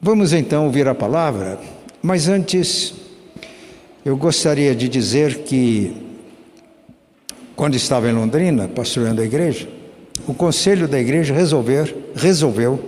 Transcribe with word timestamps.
Vamos 0.00 0.34
então 0.34 0.66
ouvir 0.66 0.86
a 0.86 0.94
palavra, 0.94 1.58
mas 2.02 2.28
antes 2.28 2.92
eu 4.04 4.14
gostaria 4.14 4.74
de 4.74 4.90
dizer 4.90 5.38
que, 5.38 5.96
quando 7.56 7.76
estava 7.76 8.06
em 8.06 8.12
Londrina, 8.12 8.68
pastoreando 8.68 9.22
a 9.22 9.24
igreja, 9.24 9.66
o 10.28 10.34
conselho 10.34 10.86
da 10.86 11.00
igreja 11.00 11.32
resolver, 11.32 12.12
resolveu 12.14 12.78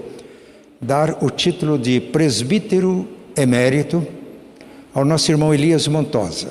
dar 0.78 1.24
o 1.24 1.30
título 1.30 1.78
de 1.78 1.98
presbítero 1.98 3.08
emérito 3.34 4.06
ao 4.92 5.02
nosso 5.02 5.32
irmão 5.32 5.52
Elias 5.54 5.88
Montosa. 5.88 6.50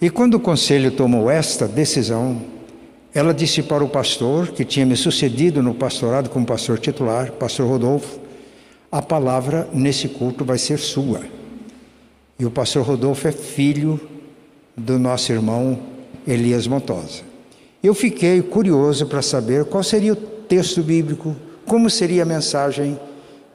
E 0.00 0.10
quando 0.10 0.34
o 0.34 0.40
conselho 0.40 0.90
tomou 0.90 1.30
esta 1.30 1.66
decisão, 1.66 2.42
ela 3.14 3.32
disse 3.32 3.62
para 3.62 3.82
o 3.82 3.88
pastor, 3.88 4.48
que 4.48 4.62
tinha 4.62 4.84
me 4.84 4.94
sucedido 4.94 5.62
no 5.62 5.74
pastorado 5.74 6.28
como 6.28 6.44
pastor 6.44 6.78
titular, 6.78 7.32
pastor 7.32 7.66
Rodolfo, 7.66 8.21
a 8.92 9.00
palavra 9.00 9.66
nesse 9.72 10.06
culto 10.06 10.44
vai 10.44 10.58
ser 10.58 10.78
sua. 10.78 11.22
E 12.38 12.44
o 12.44 12.50
pastor 12.50 12.84
Rodolfo 12.84 13.26
é 13.26 13.32
filho 13.32 13.98
do 14.76 14.98
nosso 14.98 15.32
irmão 15.32 15.78
Elias 16.26 16.66
Montosa. 16.66 17.22
Eu 17.82 17.94
fiquei 17.94 18.42
curioso 18.42 19.06
para 19.06 19.22
saber 19.22 19.64
qual 19.64 19.82
seria 19.82 20.12
o 20.12 20.16
texto 20.16 20.82
bíblico, 20.82 21.34
como 21.64 21.88
seria 21.88 22.22
a 22.22 22.26
mensagem 22.26 23.00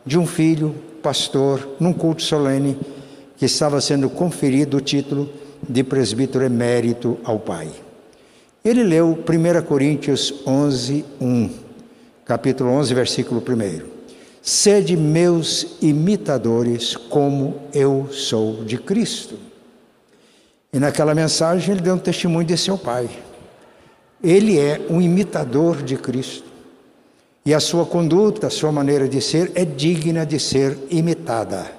de 0.03 0.17
um 0.17 0.25
filho, 0.25 0.73
pastor, 1.03 1.75
num 1.79 1.93
culto 1.93 2.23
solene, 2.23 2.75
que 3.37 3.45
estava 3.45 3.79
sendo 3.79 4.09
conferido 4.09 4.77
o 4.77 4.81
título 4.81 5.29
de 5.69 5.83
presbítero 5.83 6.43
emérito 6.43 7.19
ao 7.23 7.37
pai. 7.37 7.69
Ele 8.65 8.83
leu 8.83 9.09
1 9.11 9.61
Coríntios 9.65 10.33
11, 10.45 11.05
1, 11.21 11.49
capítulo 12.25 12.71
11, 12.71 12.93
versículo 12.93 13.39
1. 13.41 13.96
Sede 14.47 14.95
meus 14.95 15.75
imitadores, 15.81 16.95
como 16.95 17.63
eu 17.73 18.07
sou 18.13 18.63
de 18.63 18.77
Cristo. 18.77 19.37
E 20.71 20.79
naquela 20.79 21.13
mensagem 21.13 21.73
ele 21.73 21.81
deu 21.81 21.95
um 21.95 21.99
testemunho 21.99 22.47
de 22.47 22.55
seu 22.55 22.77
pai. 22.77 23.09
Ele 24.23 24.57
é 24.57 24.79
um 24.89 25.01
imitador 25.01 25.83
de 25.83 25.97
Cristo. 25.97 26.45
E 27.45 27.53
a 27.53 27.59
sua 27.59 27.85
conduta, 27.85 28.47
a 28.47 28.49
sua 28.49 28.71
maneira 28.71 29.05
de 29.05 29.19
ser 29.19 29.51
é 29.53 29.65
digna 29.65 30.25
de 30.25 30.39
ser 30.39 30.77
imitada. 30.89 31.69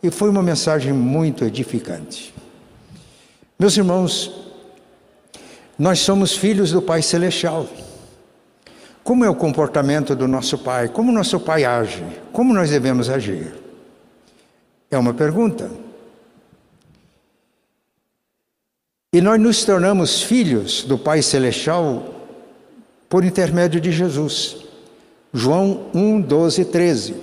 E 0.00 0.08
foi 0.08 0.30
uma 0.30 0.40
mensagem 0.40 0.92
muito 0.92 1.44
edificante. 1.44 2.32
Meus 3.58 3.76
irmãos, 3.76 4.32
nós 5.76 5.98
somos 5.98 6.36
filhos 6.36 6.70
do 6.70 6.80
Pai 6.80 7.02
Celestial. 7.02 7.66
Como 9.08 9.24
é 9.24 9.30
o 9.30 9.34
comportamento 9.34 10.14
do 10.14 10.28
nosso 10.28 10.58
Pai? 10.58 10.86
Como 10.86 11.10
nosso 11.10 11.40
Pai 11.40 11.64
age? 11.64 12.04
Como 12.30 12.52
nós 12.52 12.68
devemos 12.68 13.08
agir? 13.08 13.54
É 14.90 14.98
uma 14.98 15.14
pergunta. 15.14 15.70
E 19.10 19.22
nós 19.22 19.40
nos 19.40 19.64
tornamos 19.64 20.22
filhos 20.22 20.84
do 20.84 20.98
Pai 20.98 21.22
Celestial 21.22 22.16
por 23.08 23.24
intermédio 23.24 23.80
de 23.80 23.90
Jesus. 23.90 24.58
João 25.32 25.86
1, 25.94 26.20
12 26.20 26.66
13. 26.66 27.14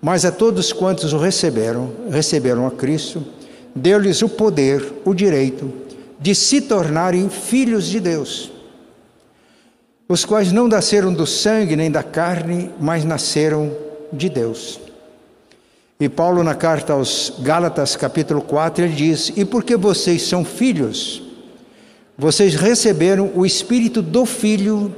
Mas 0.00 0.24
a 0.24 0.30
todos 0.30 0.72
quantos 0.72 1.12
o 1.12 1.18
receberam, 1.18 1.90
receberam 2.08 2.68
a 2.68 2.70
Cristo, 2.70 3.26
deu-lhes 3.74 4.22
o 4.22 4.28
poder, 4.28 4.92
o 5.04 5.12
direito 5.12 5.72
de 6.20 6.36
se 6.36 6.60
tornarem 6.60 7.28
filhos 7.28 7.86
de 7.86 7.98
Deus 7.98 8.59
os 10.10 10.24
quais 10.24 10.50
não 10.50 10.66
nasceram 10.66 11.14
do 11.14 11.24
sangue 11.24 11.76
nem 11.76 11.88
da 11.88 12.02
carne, 12.02 12.68
mas 12.80 13.04
nasceram 13.04 13.72
de 14.12 14.28
Deus. 14.28 14.80
E 16.00 16.08
Paulo, 16.08 16.42
na 16.42 16.52
carta 16.52 16.94
aos 16.94 17.34
Gálatas, 17.38 17.94
capítulo 17.94 18.42
4, 18.42 18.86
ele 18.86 18.92
diz: 18.92 19.32
E 19.36 19.44
porque 19.44 19.76
vocês 19.76 20.22
são 20.22 20.44
filhos, 20.44 21.22
vocês 22.18 22.56
receberam 22.56 23.30
o 23.36 23.46
espírito 23.46 24.02
do 24.02 24.26
Filho 24.26 24.92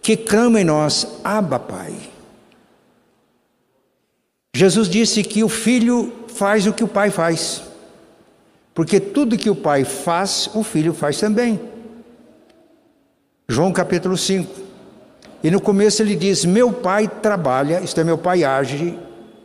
que 0.00 0.16
clama 0.16 0.60
em 0.60 0.64
nós, 0.64 1.04
Abba, 1.24 1.58
Pai. 1.58 1.94
Jesus 4.54 4.88
disse 4.88 5.24
que 5.24 5.42
o 5.42 5.48
filho 5.48 6.12
faz 6.28 6.64
o 6.64 6.72
que 6.72 6.84
o 6.84 6.88
pai 6.88 7.10
faz, 7.10 7.62
porque 8.72 9.00
tudo 9.00 9.36
que 9.36 9.50
o 9.50 9.56
pai 9.56 9.82
faz, 9.82 10.48
o 10.54 10.62
filho 10.62 10.94
faz 10.94 11.18
também. 11.18 11.58
João 13.50 13.72
capítulo 13.72 14.16
5. 14.16 14.60
E 15.42 15.50
no 15.50 15.60
começo 15.60 16.02
ele 16.02 16.14
diz: 16.14 16.44
Meu 16.44 16.70
pai 16.70 17.08
trabalha, 17.08 17.80
isto 17.80 17.98
é, 17.98 18.04
meu 18.04 18.18
pai 18.18 18.44
age 18.44 18.98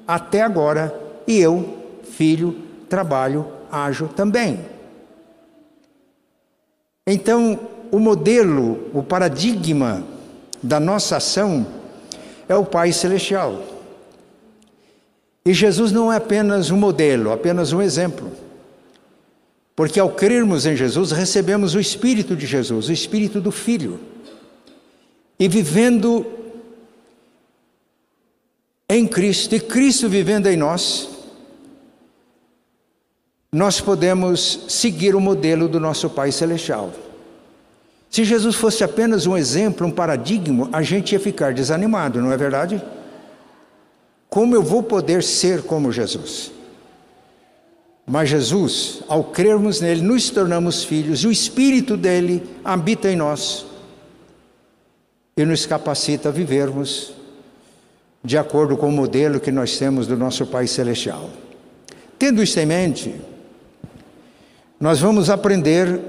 até 0.06 0.42
agora, 0.42 0.94
e 1.26 1.40
eu, 1.40 1.78
filho, 2.04 2.56
trabalho, 2.90 3.48
ajo 3.72 4.10
também. 4.10 4.60
Então, 7.08 7.60
o 7.92 8.00
modelo, 8.00 8.90
o 8.94 9.02
paradigma 9.02 10.04
da 10.62 10.80
nossa 10.80 11.18
ação 11.18 11.66
é 12.48 12.56
o 12.56 12.66
Pai 12.66 12.92
Celestial. 12.92 13.62
E 15.46 15.54
Jesus 15.54 15.92
não 15.92 16.12
é 16.12 16.18
apenas 16.18 16.72
um 16.72 16.78
modelo, 16.78 17.32
apenas 17.32 17.74
um 17.74 17.82
exemplo. 17.82 18.32
Porque 19.76 20.00
ao 20.00 20.10
crermos 20.12 20.66
em 20.66 20.76
Jesus, 20.76 21.12
recebemos 21.12 21.74
o 21.74 21.80
Espírito 21.80 22.36
de 22.36 22.46
Jesus, 22.46 22.90
o 22.90 22.92
Espírito 22.92 23.42
do 23.42 23.52
Filho. 23.52 24.00
E 25.40 25.48
vivendo 25.48 26.26
em 28.88 29.08
Cristo, 29.08 29.56
e 29.56 29.60
Cristo 29.60 30.08
vivendo 30.08 30.48
em 30.48 30.56
nós, 30.56 31.10
nós 33.52 33.82
podemos 33.82 34.66
seguir 34.68 35.16
o 35.16 35.22
modelo 35.22 35.68
do 35.68 35.80
nosso 35.80 36.10
Pai 36.10 36.32
Celestial. 36.32 36.94
Se 38.10 38.24
Jesus 38.24 38.56
fosse 38.56 38.84
apenas 38.84 39.26
um 39.26 39.36
exemplo, 39.36 39.88
um 39.88 39.92
paradigma, 39.92 40.70
a 40.72 40.84
gente 40.84 41.14
ia 41.14 41.20
ficar 41.20 41.52
desanimado, 41.54 42.22
não 42.22 42.32
é 42.32 42.38
verdade? 42.38 42.80
Como 44.30 44.56
eu 44.56 44.62
vou 44.62 44.84
poder 44.84 45.24
ser 45.24 45.64
como 45.64 45.92
Jesus? 45.92 46.52
Mas 48.06 48.30
Jesus, 48.30 49.02
ao 49.08 49.24
crermos 49.24 49.80
nele, 49.80 50.02
nos 50.02 50.30
tornamos 50.30 50.84
filhos 50.84 51.24
e 51.24 51.28
o 51.28 51.32
Espírito 51.32 51.96
dele 51.96 52.44
habita 52.64 53.10
em 53.10 53.16
nós 53.16 53.66
e 55.38 55.46
nos 55.46 55.66
capacita 55.66 56.30
a 56.30 56.32
vivermos 56.32 57.14
de 58.24 58.38
acordo 58.38 58.78
com 58.78 58.88
o 58.88 58.92
modelo 58.92 59.40
que 59.40 59.52
nós 59.52 59.78
temos 59.78 60.06
do 60.06 60.18
nosso 60.18 60.46
Pai 60.46 60.68
Celestial. 60.68 61.30
Tendo 62.20 62.44
isso 62.44 62.60
em 62.60 62.66
mente, 62.66 63.16
nós 64.80 65.00
vamos 65.00 65.30
aprender 65.30 66.00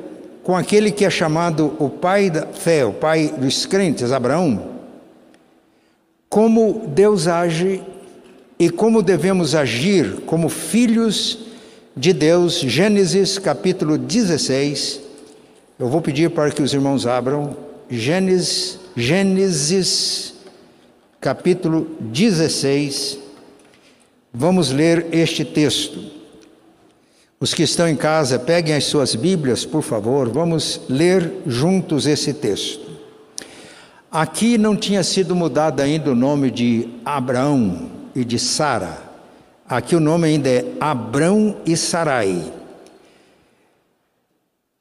com 0.43 0.56
aquele 0.56 0.91
que 0.91 1.04
é 1.04 1.10
chamado 1.10 1.75
o 1.78 1.88
Pai 1.88 2.28
da 2.28 2.47
fé, 2.47 2.84
o 2.84 2.93
Pai 2.93 3.28
dos 3.28 3.66
crentes, 3.66 4.12
Abraão, 4.12 4.75
como 6.28 6.88
Deus 6.88 7.28
age 7.28 7.83
e 8.59 8.69
como 8.69 9.03
devemos 9.03 9.54
agir 9.54 10.22
como 10.27 10.49
filhos 10.49 11.44
de 11.97 12.12
Deus, 12.12 12.59
Gênesis 12.59 13.38
capítulo 13.38 13.97
16. 13.97 15.00
Eu 15.78 15.88
vou 15.88 16.00
pedir 16.00 16.31
para 16.31 16.50
que 16.50 16.62
os 16.62 16.72
irmãos 16.72 17.06
abram 17.06 17.56
Gênesis, 17.88 18.78
Gênesis 18.97 20.34
capítulo 21.21 21.87
16. 22.00 23.19
Vamos 24.33 24.71
ler 24.71 25.06
este 25.12 25.44
texto. 25.44 26.12
Os 27.38 27.54
que 27.54 27.62
estão 27.62 27.88
em 27.88 27.97
casa, 27.97 28.38
peguem 28.38 28.75
as 28.75 28.84
suas 28.84 29.15
Bíblias, 29.15 29.65
por 29.65 29.83
favor, 29.83 30.28
vamos 30.28 30.81
ler 30.88 31.31
juntos 31.47 32.06
esse 32.06 32.33
texto. 32.33 32.84
Aqui 34.10 34.56
não 34.56 34.77
tinha 34.77 35.03
sido 35.03 35.34
mudado 35.34 35.81
ainda 35.81 36.10
o 36.10 36.15
nome 36.15 36.50
de 36.50 36.88
Abraão 37.04 37.91
e 38.15 38.25
de 38.25 38.38
Sara. 38.38 39.14
Aqui 39.69 39.97
o 39.97 40.01
nome 40.01 40.28
ainda 40.28 40.49
é 40.49 40.65
Abrão 40.78 41.57
e 41.65 41.75
Sarai. 41.77 42.53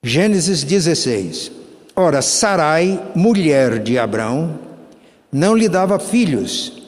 Gênesis 0.03 0.63
16. 0.63 1.51
Ora, 1.95 2.21
Sarai, 2.21 3.01
mulher 3.15 3.80
de 3.80 3.97
Abrão, 3.97 4.59
não 5.31 5.56
lhe 5.56 5.69
dava 5.69 5.97
filhos. 6.00 6.83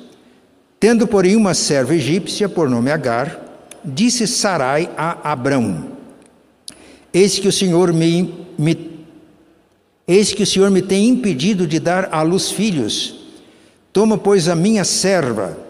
Tendo, 0.77 1.07
porém, 1.07 1.37
uma 1.37 1.53
serva 1.53 1.95
egípcia 1.95 2.49
por 2.49 2.69
nome 2.69 2.91
Agar, 2.91 3.39
disse 3.83 4.27
Sarai 4.27 4.89
a 4.97 5.31
Abrão: 5.31 5.91
Eis 7.13 7.39
que 7.39 7.47
o 7.47 7.51
Senhor 7.51 7.93
me, 7.93 8.45
me 8.57 9.05
Eis 10.05 10.33
que 10.33 10.43
o 10.43 10.47
Senhor 10.47 10.69
me 10.69 10.81
tem 10.81 11.07
impedido 11.07 11.65
de 11.65 11.79
dar 11.79 12.09
à 12.11 12.21
luz 12.21 12.51
filhos. 12.51 13.25
Toma, 13.93 14.17
pois, 14.17 14.49
a 14.49 14.55
minha 14.55 14.83
serva 14.83 15.64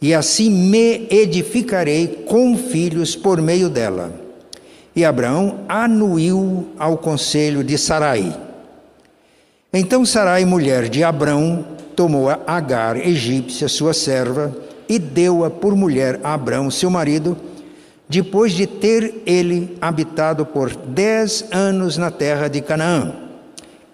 e 0.00 0.12
assim 0.14 0.50
me 0.50 1.06
edificarei 1.10 2.24
com 2.28 2.56
filhos 2.56 3.16
por 3.16 3.40
meio 3.40 3.68
dela. 3.68 4.12
E 4.94 5.04
Abraão 5.04 5.60
anuiu 5.68 6.68
ao 6.78 6.98
conselho 6.98 7.64
de 7.64 7.76
Sarai. 7.76 8.36
Então 9.72 10.04
Sarai, 10.04 10.44
mulher 10.44 10.88
de 10.88 11.02
Abraão, 11.02 11.64
tomou 11.96 12.28
a 12.28 12.38
Agar, 12.46 12.96
egípcia, 12.96 13.66
sua 13.66 13.92
serva, 13.92 14.54
e 14.88 14.98
deu-a 14.98 15.50
por 15.50 15.74
mulher 15.74 16.20
a 16.22 16.34
Abraão, 16.34 16.70
seu 16.70 16.90
marido, 16.90 17.36
depois 18.08 18.52
de 18.52 18.66
ter 18.66 19.22
ele 19.26 19.76
habitado 19.80 20.44
por 20.44 20.76
dez 20.76 21.46
anos 21.50 21.96
na 21.96 22.10
terra 22.10 22.48
de 22.48 22.60
Canaã. 22.60 23.14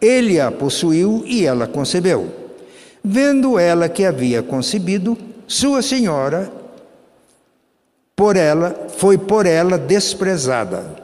Ele 0.00 0.41
a 0.41 0.50
possuiu 0.50 1.23
e 1.26 1.44
ela 1.46 1.67
concebeu. 1.67 2.29
Vendo 3.03 3.58
ela 3.58 3.88
que 3.88 4.05
havia 4.05 4.43
concebido, 4.43 5.17
sua 5.50 5.82
senhora 5.82 6.49
por 8.14 8.37
ela 8.37 8.87
foi 8.97 9.19
por 9.19 9.47
ela 9.47 9.76
desprezada. 9.76 10.94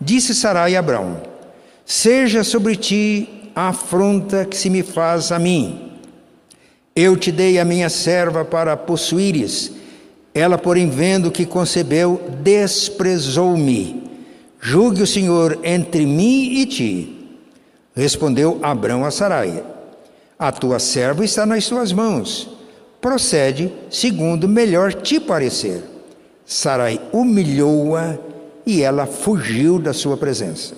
Disse 0.00 0.32
Sarai 0.32 0.76
a 0.76 0.78
Abraão: 0.78 1.20
Seja 1.84 2.44
sobre 2.44 2.76
ti 2.76 3.50
a 3.52 3.70
afronta 3.70 4.44
que 4.44 4.56
se 4.56 4.70
me 4.70 4.84
faz 4.84 5.32
a 5.32 5.40
mim. 5.40 5.90
Eu 6.94 7.16
te 7.16 7.32
dei 7.32 7.58
a 7.58 7.64
minha 7.64 7.90
serva 7.90 8.44
para 8.44 8.76
possuíres. 8.76 9.72
Ela, 10.32 10.56
porém, 10.56 10.88
vendo 10.88 11.32
que 11.32 11.44
concebeu, 11.44 12.22
desprezou-me. 12.44 14.04
Julgue 14.60 15.02
o 15.02 15.06
Senhor 15.06 15.58
entre 15.64 16.06
mim 16.06 16.60
e 16.60 16.66
ti. 16.66 17.38
Respondeu 17.92 18.60
Abraão 18.62 19.04
a 19.04 19.10
Sarai: 19.10 19.64
A 20.38 20.52
tua 20.52 20.78
serva 20.78 21.24
está 21.24 21.44
nas 21.44 21.66
tuas 21.66 21.92
mãos. 21.92 22.54
Procede 23.04 23.70
segundo 23.90 24.48
melhor 24.48 24.94
te 24.94 25.20
parecer. 25.20 25.82
Sarai 26.46 26.98
humilhou-a 27.12 28.16
e 28.64 28.80
ela 28.80 29.04
fugiu 29.04 29.78
da 29.78 29.92
sua 29.92 30.16
presença. 30.16 30.74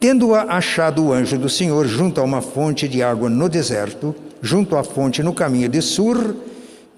Tendo-a 0.00 0.44
achado 0.44 1.04
o 1.04 1.12
anjo 1.12 1.36
do 1.36 1.50
Senhor 1.50 1.86
junto 1.86 2.18
a 2.18 2.24
uma 2.24 2.40
fonte 2.40 2.88
de 2.88 3.02
água 3.02 3.28
no 3.28 3.46
deserto, 3.46 4.14
junto 4.40 4.74
à 4.74 4.82
fonte 4.82 5.22
no 5.22 5.34
caminho 5.34 5.68
de 5.68 5.82
Sur, 5.82 6.34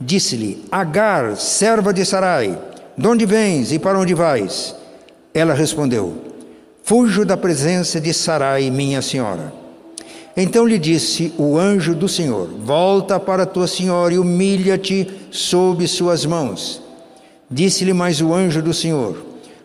disse-lhe: 0.00 0.64
Agar, 0.70 1.36
serva 1.36 1.92
de 1.92 2.04
Sarai, 2.04 2.56
de 2.96 3.08
onde 3.08 3.26
vens 3.26 3.72
e 3.72 3.80
para 3.80 3.98
onde 3.98 4.14
vais? 4.14 4.76
Ela 5.34 5.54
respondeu: 5.54 6.14
Fujo 6.84 7.24
da 7.24 7.36
presença 7.36 8.00
de 8.00 8.14
Sarai, 8.14 8.70
minha 8.70 9.02
senhora. 9.02 9.59
Então 10.42 10.66
lhe 10.66 10.78
disse 10.78 11.34
o 11.36 11.58
anjo 11.58 11.94
do 11.94 12.08
Senhor: 12.08 12.48
Volta 12.64 13.20
para 13.20 13.44
tua 13.44 13.66
senhora 13.66 14.14
e 14.14 14.18
humilha-te 14.18 15.06
sob 15.30 15.86
suas 15.86 16.24
mãos. 16.24 16.80
Disse-lhe 17.50 17.92
mais 17.92 18.22
o 18.22 18.32
anjo 18.32 18.62
do 18.62 18.72
Senhor: 18.72 19.18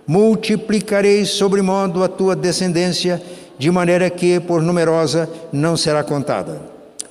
Multiplicarei 0.06 1.24
sobremodo 1.24 2.04
a 2.04 2.10
tua 2.10 2.36
descendência, 2.36 3.24
de 3.57 3.72
maneira 3.72 4.10
que, 4.10 4.38
por 4.42 4.62
numerosa, 4.62 5.30
não 5.50 5.77
será 5.77 6.04
contada. 6.04 6.62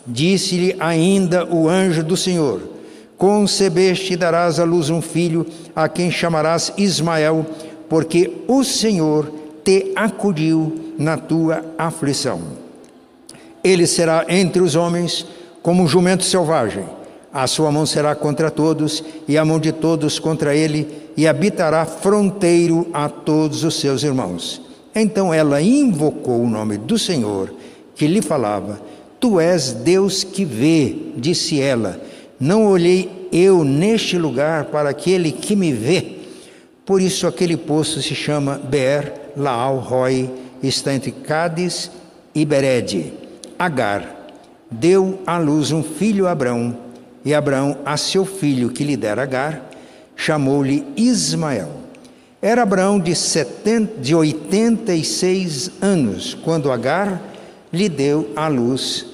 Disse-lhe 0.07 0.77
ainda 0.79 1.47
o 1.47 1.67
anjo 1.67 2.05
do 2.05 2.19
Senhor: 2.19 2.61
Concebeste 3.17 4.13
e 4.13 4.17
darás 4.17 4.61
à 4.61 4.65
luz 4.65 4.91
um 4.91 5.01
filho, 5.01 5.47
a 5.75 5.89
quem 5.89 6.11
chamarás 6.11 6.71
Ismael, 6.77 7.47
porque 7.89 8.31
o 8.47 8.63
Senhor 8.63 9.33
te 9.65 9.91
acudiu 9.97 10.93
na 10.99 11.17
tua 11.17 11.65
aflição. 11.79 12.64
Ele 13.65 13.87
será 13.87 14.27
entre 14.29 14.63
os 14.63 14.77
homens 14.77 15.27
como 15.63 15.83
um 15.83 15.89
jumento 15.89 16.23
selvagem 16.23 16.85
a 17.35 17.49
sua 17.49 17.73
mão 17.73 17.85
será 17.85 18.15
contra 18.15 18.49
todos, 18.49 19.03
e 19.27 19.37
a 19.37 19.45
mão 19.45 19.59
de 19.59 19.73
todos 19.73 20.21
contra 20.21 20.55
ele, 20.55 20.87
e 21.17 21.27
habitará 21.27 21.85
fronteiro 21.85 22.87
a 22.93 23.09
todos 23.09 23.65
os 23.65 23.81
seus 23.81 24.05
irmãos. 24.05 24.63
Então 24.95 25.35
ela 25.35 25.61
invocou 25.61 26.41
o 26.41 26.49
nome 26.49 26.79
do 26.79 26.97
Senhor, 26.97 27.53
que 27.97 28.07
lhe 28.07 28.23
falava: 28.23 28.81
Tu 29.19 29.41
és 29.41 29.73
Deus 29.73 30.23
que 30.23 30.45
vê, 30.45 30.95
disse 31.17 31.61
ela. 31.61 32.01
Não 32.39 32.67
olhei 32.67 33.29
eu 33.33 33.65
neste 33.65 34.17
lugar 34.17 34.67
para 34.67 34.91
aquele 34.91 35.33
que 35.33 35.57
me 35.57 35.73
vê. 35.73 36.19
Por 36.87 37.03
isso 37.03 37.27
aquele 37.27 37.57
poço 37.57 38.01
se 38.01 38.15
chama 38.15 38.61
Ber 38.63 39.13
Laal 39.37 39.79
Roi, 39.79 40.31
está 40.63 40.95
entre 40.95 41.11
Cádiz 41.11 41.91
e 42.33 42.45
Berede. 42.45 43.24
Agar 43.65 44.29
deu 44.71 45.21
à 45.27 45.39
luz 45.39 45.73
um 45.73 45.83
filho 45.83 46.27
a 46.27 46.33
Abrão 46.33 46.77
e 47.25 47.33
Abraão, 47.33 47.79
a 47.85 47.97
seu 47.97 48.27
filho 48.27 48.71
que 48.71 48.85
lhe 48.85 48.97
dera 48.97 49.23
Agar, 49.23 49.71
chamou-lhe 50.15 50.87
Ismael. 50.97 51.71
Era 52.43 52.63
Abraão 52.63 53.01
de, 53.01 53.15
70, 53.15 54.03
de 54.03 54.15
86 54.15 55.71
anos, 55.81 56.35
quando 56.35 56.71
Agar 56.71 57.23
lhe 57.73 57.89
deu 57.89 58.31
à 58.37 58.49
luz 58.49 59.07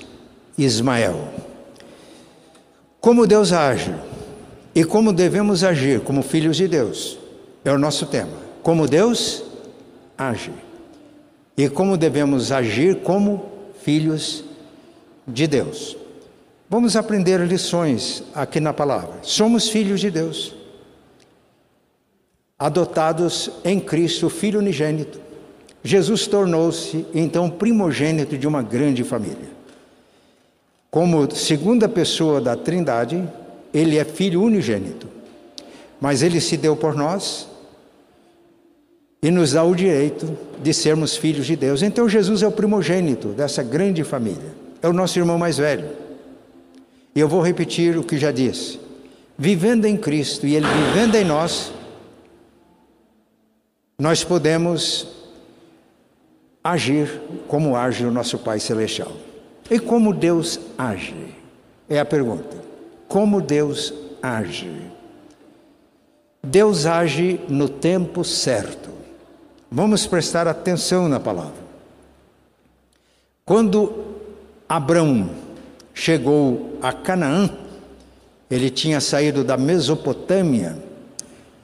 Ismael. 0.59 1.29
Como 3.01 3.27
Deus 3.29 3.53
age 3.53 3.95
e 4.75 4.85
como 4.85 5.13
devemos 5.13 5.63
agir 5.63 6.01
como 6.01 6.23
filhos 6.23 6.57
de 6.57 6.67
Deus 6.67 7.19
é 7.65 7.73
o 7.73 7.79
nosso 7.79 8.07
tema. 8.07 8.33
Como 8.63 8.89
Deus 8.89 9.45
age 10.19 10.53
e 11.57 11.69
como 11.69 11.97
devemos 11.97 12.51
agir 12.51 12.97
como 12.97 13.60
filhos 13.83 14.45
de 15.27 15.47
Deus. 15.47 15.97
Vamos 16.69 16.95
aprender 16.95 17.41
lições 17.41 18.23
aqui 18.35 18.61
na 18.61 18.73
palavra. 18.73 19.15
Somos 19.23 19.69
filhos 19.69 20.01
de 20.01 20.11
Deus, 20.11 20.55
adotados 22.59 23.51
em 23.65 23.81
Cristo, 23.81 24.31
Filho 24.31 24.61
unigênito. 24.61 25.21
Jesus 25.83 26.27
tornou-se 26.27 27.07
então 27.15 27.51
primogênito 27.51 28.39
de 28.39 28.47
uma 28.47 28.63
grande 28.63 29.03
família. 29.03 29.51
Como 30.91 31.35
segunda 31.35 31.89
pessoa 31.89 32.41
da 32.41 32.55
Trindade, 32.55 33.27
ele 33.73 33.97
é 33.97 34.05
filho 34.05 34.43
unigênito. 34.43 35.09
Mas 36.01 36.23
ele 36.23 36.41
se 36.41 36.57
deu 36.57 36.77
por 36.77 36.95
nós 36.95 37.50
e 39.23 39.31
nos 39.31 39.53
dá 39.53 39.63
o 39.63 39.75
direito 39.75 40.37
de 40.63 40.73
sermos 40.73 41.17
filhos 41.17 41.47
de 41.47 41.57
Deus. 41.57 41.83
Então 41.83 42.09
Jesus 42.09 42.43
é 42.43 42.49
o 42.49 42.53
primogênito 42.53 43.29
dessa 43.29 43.63
grande 43.63 44.03
família. 44.03 44.55
É 44.83 44.89
o 44.89 44.93
nosso 44.93 45.19
irmão 45.19 45.39
mais 45.39 45.59
velho. 45.59 45.89
E 47.15 47.21
eu 47.21 47.29
vou 47.29 47.43
repetir 47.43 47.99
o 47.99 48.05
que 48.05 48.17
já 48.17 48.31
disse. 48.31 48.81
Vivendo 49.37 49.85
em 49.85 49.97
Cristo 49.97 50.47
e 50.47 50.55
Ele 50.55 50.67
vivendo 50.67 51.15
em 51.17 51.25
nós, 51.25 51.73
nós 53.99 54.25
podemos 54.25 55.07
agir 56.63 57.21
como 57.49 57.77
age 57.77 58.05
o 58.05 58.11
nosso 58.11 58.39
Pai 58.39 58.61
Celestial. 58.61 59.13
E 59.71 59.79
como 59.79 60.15
Deus 60.15 60.59
age? 60.77 61.35
É 61.89 61.99
a 61.99 62.05
pergunta. 62.05 62.57
Como 63.09 63.41
Deus 63.41 63.93
age? 64.23 64.71
Deus 66.43 66.87
age 66.87 67.41
no 67.49 67.69
tempo 67.69 68.25
certo. 68.25 69.00
Vamos 69.71 70.07
prestar 70.07 70.49
atenção 70.49 71.09
na 71.09 71.21
palavra. 71.21 71.71
Quando 73.45 74.05
Abraão 74.69 75.31
chegou 75.95 76.79
a 76.83 76.93
Canaã, 76.93 77.51
ele 78.51 78.69
tinha 78.69 79.01
saído 79.01 79.45
da 79.45 79.57
Mesopotâmia 79.57 80.77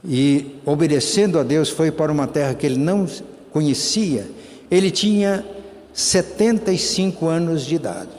e, 0.04 0.56
obedecendo 0.64 1.38
a 1.38 1.42
Deus, 1.42 1.68
foi 1.68 1.90
para 1.90 2.12
uma 2.12 2.28
terra 2.28 2.54
que 2.54 2.64
ele 2.64 2.78
não 2.78 3.08
conhecia. 3.52 4.28
Ele 4.70 4.90
tinha 4.90 5.44
75 5.92 7.26
anos 7.26 7.66
de 7.66 7.74
idade. 7.74 8.10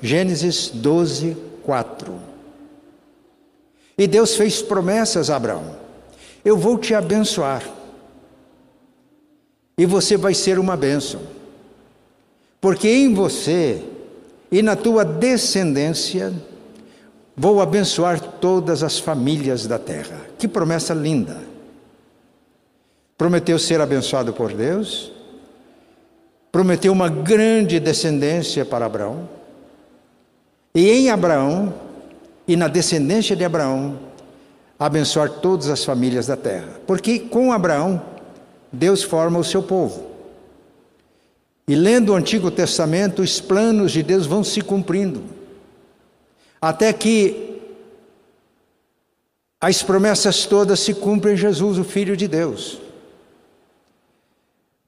Gênesis 0.00 0.70
12, 0.72 1.36
4. 1.64 2.14
E 3.96 4.06
Deus 4.06 4.36
fez 4.36 4.62
promessas 4.62 5.28
a 5.28 5.36
Abraão: 5.36 5.74
Eu 6.44 6.56
vou 6.56 6.78
te 6.78 6.94
abençoar, 6.94 7.64
e 9.78 9.86
você 9.86 10.16
vai 10.16 10.34
ser 10.34 10.58
uma 10.58 10.76
bênção, 10.76 11.20
porque 12.60 12.88
em 12.88 13.14
você 13.14 13.80
e 14.50 14.60
na 14.60 14.74
tua 14.74 15.04
descendência 15.04 16.34
vou 17.36 17.62
abençoar 17.62 18.20
todas 18.20 18.82
as 18.82 18.98
famílias 18.98 19.68
da 19.68 19.78
terra. 19.78 20.26
Que 20.36 20.48
promessa 20.48 20.92
linda! 20.92 21.40
Prometeu 23.16 23.58
ser 23.58 23.80
abençoado 23.80 24.32
por 24.32 24.52
Deus, 24.52 25.12
prometeu 26.50 26.92
uma 26.92 27.08
grande 27.08 27.78
descendência 27.78 28.64
para 28.64 28.86
Abraão, 28.86 29.28
e 30.74 30.90
em 30.90 31.10
Abraão 31.10 31.72
e 32.46 32.56
na 32.56 32.66
descendência 32.66 33.36
de 33.36 33.44
Abraão, 33.44 33.98
abençoar 34.78 35.30
todas 35.30 35.68
as 35.68 35.84
famílias 35.84 36.26
da 36.26 36.36
terra, 36.36 36.80
porque 36.86 37.18
com 37.18 37.52
Abraão, 37.52 38.00
Deus 38.72 39.02
forma 39.02 39.38
o 39.38 39.44
seu 39.44 39.62
povo. 39.62 40.06
E 41.66 41.74
lendo 41.74 42.12
o 42.12 42.14
Antigo 42.14 42.50
Testamento, 42.50 43.22
os 43.22 43.40
planos 43.40 43.92
de 43.92 44.02
Deus 44.02 44.26
vão 44.26 44.42
se 44.42 44.60
cumprindo. 44.60 45.22
Até 46.60 46.92
que 46.92 47.60
as 49.60 49.82
promessas 49.82 50.46
todas 50.46 50.80
se 50.80 50.94
cumprem 50.94 51.34
em 51.34 51.36
Jesus, 51.36 51.78
o 51.78 51.84
Filho 51.84 52.16
de 52.16 52.26
Deus. 52.26 52.80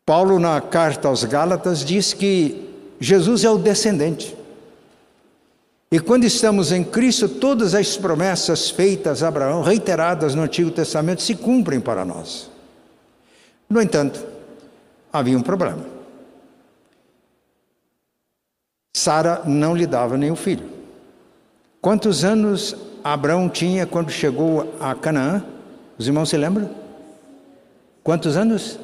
Paulo, 0.06 0.38
na 0.38 0.60
carta 0.60 1.08
aos 1.08 1.22
Gálatas, 1.25 1.84
diz 1.84 2.12
que 2.12 2.68
Jesus 2.99 3.44
é 3.44 3.50
o 3.50 3.58
descendente. 3.58 4.37
E 5.92 5.99
quando 5.99 6.25
estamos 6.25 6.72
em 6.72 6.82
Cristo, 6.82 7.28
todas 7.28 7.75
as 7.75 7.96
promessas 7.96 8.70
feitas 8.70 9.22
a 9.22 9.28
Abraão, 9.28 9.62
reiteradas 9.62 10.34
no 10.34 10.42
Antigo 10.42 10.70
Testamento, 10.70 11.22
se 11.22 11.34
cumprem 11.34 11.80
para 11.80 12.04
nós. 12.04 12.50
No 13.71 13.81
entanto, 13.81 14.27
havia 15.12 15.39
um 15.39 15.43
problema. 15.43 15.87
Sara 18.97 19.43
não 19.47 19.77
lhe 19.77 19.87
dava 19.87 20.19
nenhum 20.19 20.35
filho. 20.35 20.69
Quantos 21.81 22.25
anos 22.25 22.75
Abraão 23.05 23.49
tinha 23.49 23.87
quando 23.87 24.11
chegou 24.11 24.75
a 24.81 24.93
Canaã? 24.97 25.45
Os 25.97 26.09
irmãos 26.09 26.29
se 26.29 26.37
lembram? 26.37 26.69
Quantos 28.03 28.37
anos? 28.37 28.79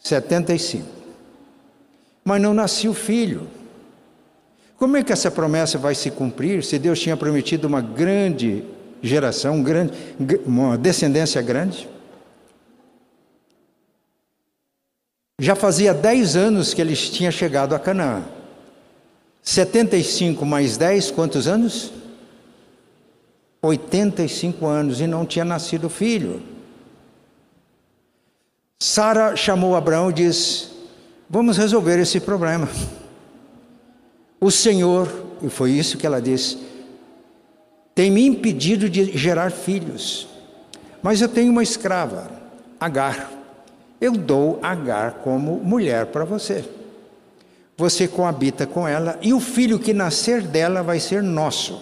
75. 0.00 0.84
Mas 2.24 2.42
não 2.42 2.52
nasceu 2.52 2.92
filho. 2.92 3.46
Como 4.76 4.96
é 4.96 5.04
que 5.04 5.12
essa 5.12 5.30
promessa 5.30 5.78
vai 5.78 5.94
se 5.94 6.10
cumprir 6.10 6.64
se 6.64 6.76
Deus 6.76 6.98
tinha 6.98 7.16
prometido 7.16 7.68
uma 7.68 7.80
grande 7.80 8.64
geração, 9.00 9.54
um 9.54 9.64
uma 10.44 10.76
descendência 10.76 11.40
grande? 11.40 11.91
Já 15.42 15.56
fazia 15.56 15.92
10 15.92 16.36
anos 16.36 16.72
que 16.72 16.80
eles 16.80 17.10
tinham 17.10 17.32
chegado 17.32 17.74
a 17.74 17.78
Canaã. 17.80 18.22
75 19.42 20.46
mais 20.46 20.76
10, 20.76 21.10
quantos 21.10 21.48
anos? 21.48 21.92
85 23.60 24.64
anos 24.64 25.00
e 25.00 25.06
não 25.08 25.26
tinha 25.26 25.44
nascido 25.44 25.90
filho. 25.90 26.40
Sara 28.80 29.34
chamou 29.34 29.74
Abraão 29.74 30.10
e 30.10 30.12
disse: 30.12 30.68
Vamos 31.28 31.56
resolver 31.56 31.98
esse 31.98 32.20
problema. 32.20 32.68
O 34.40 34.48
Senhor, 34.48 35.08
e 35.42 35.48
foi 35.48 35.72
isso 35.72 35.98
que 35.98 36.06
ela 36.06 36.22
disse, 36.22 36.56
tem 37.96 38.12
me 38.12 38.24
impedido 38.24 38.88
de 38.88 39.18
gerar 39.18 39.50
filhos, 39.50 40.28
mas 41.02 41.20
eu 41.20 41.28
tenho 41.28 41.50
uma 41.50 41.64
escrava, 41.64 42.30
Agar. 42.78 43.41
Eu 44.02 44.14
dou 44.14 44.58
Agar 44.60 45.20
como 45.22 45.58
mulher 45.58 46.06
para 46.06 46.24
você. 46.24 46.64
Você 47.76 48.08
coabita 48.08 48.66
com 48.66 48.86
ela 48.86 49.16
e 49.22 49.32
o 49.32 49.38
filho 49.38 49.78
que 49.78 49.94
nascer 49.94 50.42
dela 50.42 50.82
vai 50.82 50.98
ser 50.98 51.22
nosso. 51.22 51.80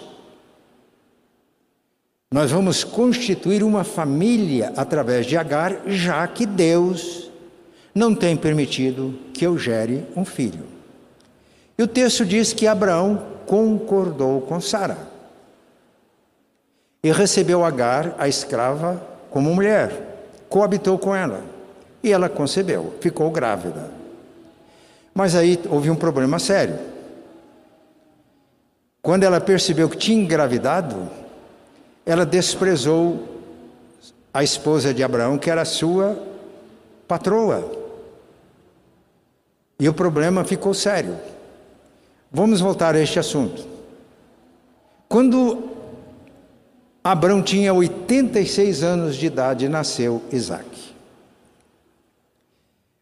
Nós 2.31 2.51
vamos 2.51 2.85
constituir 2.85 3.63
uma 3.63 3.85
família 3.85 4.71
através 4.77 5.25
de 5.25 5.35
Agar, 5.35 5.81
já 5.87 6.29
que 6.29 6.45
Deus 6.45 7.31
não 7.95 8.15
tem 8.15 8.37
permitido 8.37 9.19
que 9.33 9.47
eu 9.47 9.57
gere 9.57 10.05
um 10.15 10.25
filho. 10.25 10.65
E 11.79 11.83
o 11.83 11.89
texto 11.89 12.27
diz 12.27 12.53
que 12.53 12.67
Abraão 12.67 13.29
concordou 13.47 14.43
com 14.43 14.61
Sara 14.61 15.09
e 17.03 17.11
recebeu 17.11 17.65
Agar, 17.65 18.15
a 18.19 18.29
escrava, 18.29 19.03
como 19.31 19.55
mulher, 19.55 20.29
coabitou 20.51 20.99
com 20.99 21.17
ela 21.17 21.50
e 22.03 22.13
ela 22.13 22.29
concebeu, 22.29 22.95
ficou 23.01 23.31
grávida. 23.31 23.91
Mas 25.15 25.35
aí 25.35 25.61
houve 25.69 25.91
um 25.91 25.97
problema 25.97 26.39
sério. 26.39 26.79
Quando 29.03 29.25
ela 29.25 29.41
percebeu 29.41 29.89
que 29.89 29.97
tinha 29.97 30.23
engravidado, 30.23 31.09
ela 32.05 32.25
desprezou 32.25 33.29
a 34.33 34.43
esposa 34.43 34.95
de 34.95 35.03
Abraão, 35.03 35.39
que 35.39 35.51
era 35.51 35.65
sua 35.65 36.19
patroa. 37.09 37.71
E 39.79 39.89
o 39.89 39.95
problema 39.95 40.45
ficou 40.45 40.75
sério. 40.75 41.17
Vamos 42.31 42.61
voltar 42.61 42.95
a 42.95 43.01
este 43.01 43.19
assunto. 43.19 43.67
Quando 45.09 45.71
Abraão 47.03 47.43
tinha 47.43 47.73
86 47.75 48.83
anos 48.85 49.17
de 49.17 49.27
idade, 49.27 49.69
nasceu 49.69 50.23
Isaac. 50.31 50.95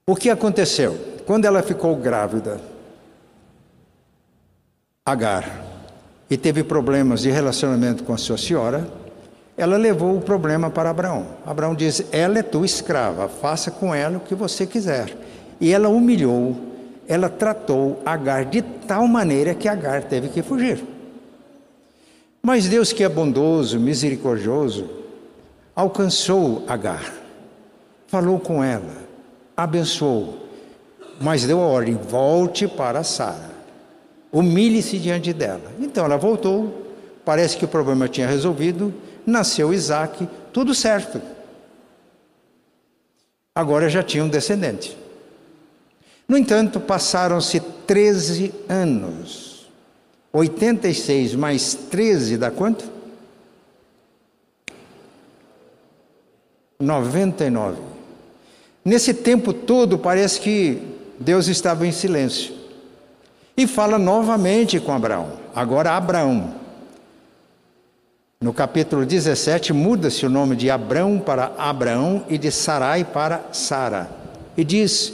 O 0.09 0.17
que 0.17 0.31
aconteceu? 0.31 0.99
Quando 1.27 1.45
ela 1.45 1.63
ficou 1.63 1.95
grávida, 1.95 2.59
Agar, 5.05 5.65
e 6.31 6.37
teve 6.39 6.65
problemas 6.65 7.21
de 7.21 7.31
relacionamento 7.31 8.05
com 8.05 8.15
a 8.15 8.19
sua 8.19 8.39
senhora, 8.39 8.89
ela 9.55 9.77
levou 9.77 10.17
o 10.17 10.23
problema 10.23 10.71
para 10.71 10.89
Abraão. 10.89 11.27
Abraão 11.45 11.75
diz: 11.75 12.03
Ela 12.11 12.39
é 12.39 12.43
tua 12.43 12.65
escrava, 12.65 13.29
faça 13.29 13.71
com 13.71 13.95
ela 13.95 14.17
o 14.17 14.21
que 14.21 14.35
você 14.35 14.67
quiser. 14.67 15.15
E 15.61 15.73
ela 15.73 15.91
humilhou 15.91 16.57
ela 17.09 17.31
tratou 17.31 18.01
Agar 18.05 18.45
de 18.45 18.61
tal 18.61 19.09
maneira 19.09 19.55
que 19.55 19.67
Agar 19.67 20.05
teve 20.05 20.29
que 20.29 20.43
fugir. 20.43 20.85
Mas 22.43 22.69
Deus, 22.69 22.93
que 22.93 23.03
é 23.03 23.09
bondoso, 23.09 23.81
misericordioso, 23.81 24.89
alcançou 25.75 26.65
Agar, 26.69 27.13
falou 28.07 28.39
com 28.39 28.63
ela, 28.63 29.08
abençoou, 29.59 30.39
mas 31.21 31.45
deu 31.45 31.61
a 31.61 31.67
ordem: 31.67 31.97
volte 31.97 32.69
para 32.69 33.03
Sara, 33.03 33.51
humilhe-se 34.31 35.01
diante 35.01 35.33
dela. 35.33 35.73
Então 35.81 36.05
ela 36.05 36.17
voltou, 36.17 36.87
parece 37.25 37.57
que 37.57 37.65
o 37.65 37.69
problema 37.69 38.09
tinha 38.09 38.29
resolvido, 38.29 38.95
nasceu 39.27 39.75
Isaac, 39.75 40.29
tudo 40.53 40.73
certo. 40.77 41.21
Agora 43.53 43.89
já 43.89 44.05
tinha 44.05 44.23
um 44.23 44.29
descendente. 44.29 44.97
No 46.29 46.39
entanto, 46.39 46.79
passaram-se 46.79 47.59
13 47.59 48.55
anos. 48.69 49.69
86 50.33 51.35
mais 51.35 51.75
13 51.75 52.37
dá 52.37 52.51
quanto? 52.51 52.85
99. 56.79 57.98
Nesse 58.89 59.13
tempo 59.13 59.53
todo, 59.53 59.99
parece 59.99 60.41
que 60.41 60.79
Deus 61.21 61.47
estava 61.47 61.87
em 61.87 61.93
silêncio. 61.93 62.55
E 63.55 63.67
fala 63.67 63.99
novamente 63.99 64.81
com 64.81 64.95
Abraão. 64.95 65.33
Agora, 65.55 65.91
Abraão. 65.91 66.55
No 68.41 68.51
capítulo 68.51 69.05
17, 69.05 69.75
muda-se 69.75 70.25
o 70.25 70.31
nome 70.31 70.57
de 70.57 70.71
Abraão 70.71 71.19
para 71.19 71.53
Abraão 71.59 72.25
e 72.31 72.39
de 72.39 72.51
Sarai 72.51 73.05
para 73.05 73.49
Sara. 73.53 74.09
E 74.57 74.65
diz: 74.65 75.13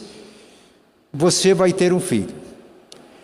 você 1.12 1.52
vai 1.52 1.72
ter 1.72 1.92
um 1.92 1.98
filho. 1.98 2.32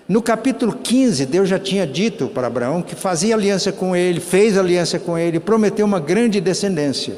No 0.09 0.21
capítulo 0.21 0.73
15, 0.73 1.27
Deus 1.27 1.49
já 1.49 1.61
tinha 1.61 1.87
dito 1.87 2.27
para 2.27 2.49
Abraão 2.49 2.83
que 2.83 2.97
fazia 2.97 3.37
aliança 3.37 3.71
com 3.71 3.95
ele, 3.95 4.19
fez 4.19 4.59
aliança 4.59 4.99
com 4.99 5.17
ele, 5.17 5.39
prometeu 5.39 5.87
uma 5.87 6.01
grande 6.01 6.41
descendência. 6.41 7.15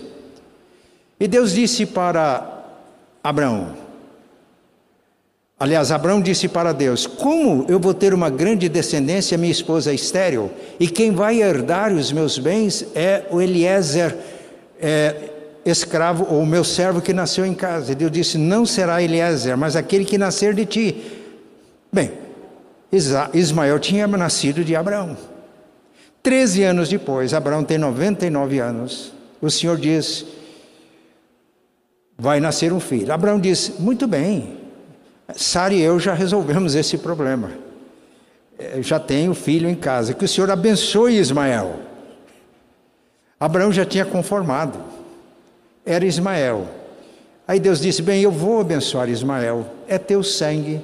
E 1.18 1.26
Deus 1.26 1.54
disse 1.54 1.86
para 1.86 2.61
Abraão, 3.22 3.76
aliás, 5.58 5.92
Abraão 5.92 6.20
disse 6.20 6.48
para 6.48 6.72
Deus: 6.72 7.06
Como 7.06 7.64
eu 7.68 7.78
vou 7.78 7.94
ter 7.94 8.12
uma 8.12 8.28
grande 8.28 8.68
descendência, 8.68 9.38
minha 9.38 9.52
esposa 9.52 9.92
é 9.92 9.94
estéril, 9.94 10.50
e 10.80 10.88
quem 10.88 11.12
vai 11.12 11.40
herdar 11.40 11.92
os 11.92 12.10
meus 12.10 12.38
bens 12.38 12.86
é 12.94 13.24
o 13.30 13.40
Eliezer, 13.40 14.16
é, 14.80 15.30
escravo 15.64 16.26
ou 16.28 16.44
meu 16.44 16.64
servo 16.64 17.00
que 17.00 17.12
nasceu 17.12 17.46
em 17.46 17.54
casa. 17.54 17.92
E 17.92 17.94
Deus 17.94 18.10
disse: 18.10 18.36
Não 18.38 18.66
será 18.66 19.02
Eliezer, 19.02 19.56
mas 19.56 19.76
aquele 19.76 20.04
que 20.04 20.18
nascer 20.18 20.54
de 20.54 20.66
ti. 20.66 21.02
Bem, 21.92 22.10
Ismael 23.32 23.78
tinha 23.78 24.06
nascido 24.06 24.64
de 24.64 24.74
Abraão. 24.74 25.16
Treze 26.22 26.62
anos 26.62 26.88
depois, 26.88 27.34
Abraão 27.34 27.64
tem 27.64 27.78
99 27.78 28.58
anos. 28.58 29.12
O 29.40 29.50
Senhor 29.50 29.76
diz: 29.76 30.26
Vai 32.22 32.38
nascer 32.38 32.72
um 32.72 32.78
filho. 32.78 33.12
Abraão 33.12 33.40
diz: 33.40 33.80
Muito 33.80 34.06
bem, 34.06 34.58
Sara 35.34 35.74
e 35.74 35.80
eu 35.80 35.98
já 35.98 36.14
resolvemos 36.14 36.76
esse 36.76 36.96
problema. 36.96 37.50
Eu 38.56 38.78
é, 38.78 38.82
já 38.82 39.00
tenho 39.00 39.34
filho 39.34 39.68
em 39.68 39.74
casa. 39.74 40.14
Que 40.14 40.24
o 40.24 40.28
Senhor 40.28 40.48
abençoe 40.48 41.18
Ismael. 41.18 41.80
Abraão 43.40 43.72
já 43.72 43.84
tinha 43.84 44.04
conformado 44.04 44.78
era 45.84 46.04
Ismael. 46.06 46.68
Aí 47.48 47.58
Deus 47.58 47.80
disse: 47.80 48.00
Bem, 48.02 48.22
eu 48.22 48.30
vou 48.30 48.60
abençoar 48.60 49.08
Ismael, 49.08 49.66
é 49.88 49.98
teu 49.98 50.22
sangue, 50.22 50.80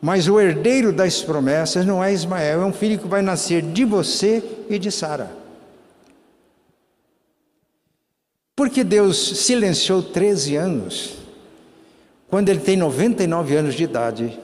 mas 0.00 0.26
o 0.26 0.40
herdeiro 0.40 0.90
das 0.90 1.20
promessas 1.20 1.84
não 1.84 2.02
é 2.02 2.14
Ismael, 2.14 2.62
é 2.62 2.64
um 2.64 2.72
filho 2.72 2.98
que 2.98 3.06
vai 3.06 3.20
nascer 3.20 3.60
de 3.60 3.84
você 3.84 4.42
e 4.70 4.78
de 4.78 4.90
Sara. 4.90 5.41
Porque 8.54 8.84
Deus 8.84 9.38
silenciou 9.38 10.02
13 10.02 10.56
anos, 10.56 11.14
quando 12.28 12.48
ele 12.48 12.60
tem 12.60 12.76
99 12.76 13.56
anos 13.56 13.74
de 13.74 13.84
idade, 13.84 14.38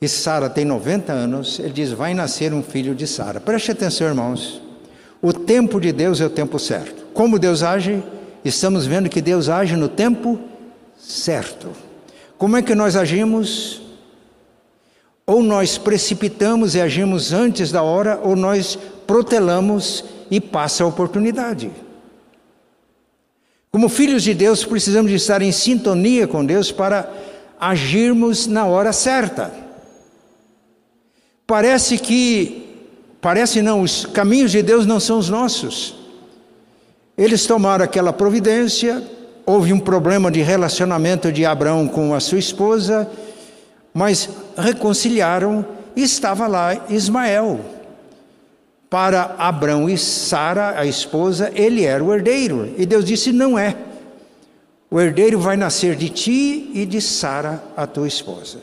e 0.00 0.08
Sara 0.08 0.50
tem 0.50 0.64
90 0.64 1.12
anos, 1.12 1.58
ele 1.58 1.70
diz: 1.70 1.90
Vai 1.90 2.12
nascer 2.12 2.52
um 2.52 2.62
filho 2.62 2.94
de 2.94 3.06
Sara. 3.06 3.40
Preste 3.40 3.70
atenção, 3.70 4.06
irmãos. 4.06 4.60
O 5.22 5.32
tempo 5.32 5.80
de 5.80 5.90
Deus 5.90 6.20
é 6.20 6.26
o 6.26 6.30
tempo 6.30 6.58
certo. 6.58 7.06
Como 7.14 7.38
Deus 7.38 7.62
age? 7.62 8.02
estamos 8.48 8.86
vendo 8.86 9.08
que 9.08 9.20
Deus 9.20 9.48
age 9.48 9.76
no 9.76 9.88
tempo 9.88 10.38
certo. 10.98 11.70
Como 12.38 12.56
é 12.56 12.62
que 12.62 12.74
nós 12.74 12.96
agimos? 12.96 13.82
Ou 15.26 15.42
nós 15.42 15.76
precipitamos 15.76 16.74
e 16.74 16.80
agimos 16.80 17.32
antes 17.32 17.72
da 17.72 17.82
hora, 17.82 18.20
ou 18.22 18.36
nós 18.36 18.78
protelamos 19.06 20.04
e 20.30 20.40
passa 20.40 20.84
a 20.84 20.86
oportunidade. 20.86 21.70
Como 23.76 23.90
filhos 23.90 24.22
de 24.22 24.32
Deus, 24.32 24.64
precisamos 24.64 25.10
de 25.10 25.18
estar 25.18 25.42
em 25.42 25.52
sintonia 25.52 26.26
com 26.26 26.42
Deus 26.42 26.72
para 26.72 27.12
agirmos 27.60 28.46
na 28.46 28.64
hora 28.64 28.90
certa. 28.90 29.52
Parece 31.46 31.98
que, 31.98 32.74
parece 33.20 33.60
não, 33.60 33.82
os 33.82 34.06
caminhos 34.06 34.50
de 34.50 34.62
Deus 34.62 34.86
não 34.86 34.98
são 34.98 35.18
os 35.18 35.28
nossos. 35.28 35.94
Eles 37.18 37.44
tomaram 37.44 37.84
aquela 37.84 38.14
providência, 38.14 39.04
houve 39.44 39.74
um 39.74 39.78
problema 39.78 40.30
de 40.30 40.40
relacionamento 40.40 41.30
de 41.30 41.44
Abraão 41.44 41.86
com 41.86 42.14
a 42.14 42.20
sua 42.20 42.38
esposa, 42.38 43.06
mas 43.92 44.30
reconciliaram 44.56 45.62
e 45.94 46.02
estava 46.02 46.46
lá 46.46 46.86
Ismael. 46.88 47.60
Para 48.88 49.34
Abraão 49.38 49.88
e 49.88 49.98
Sara, 49.98 50.78
a 50.78 50.86
esposa, 50.86 51.50
ele 51.54 51.84
era 51.84 52.02
o 52.02 52.14
herdeiro. 52.14 52.72
E 52.78 52.86
Deus 52.86 53.04
disse: 53.04 53.32
Não 53.32 53.58
é. 53.58 53.76
O 54.90 55.00
herdeiro 55.00 55.40
vai 55.40 55.56
nascer 55.56 55.96
de 55.96 56.08
ti 56.08 56.70
e 56.72 56.86
de 56.86 57.00
Sara, 57.00 57.62
a 57.76 57.86
tua 57.86 58.06
esposa. 58.06 58.58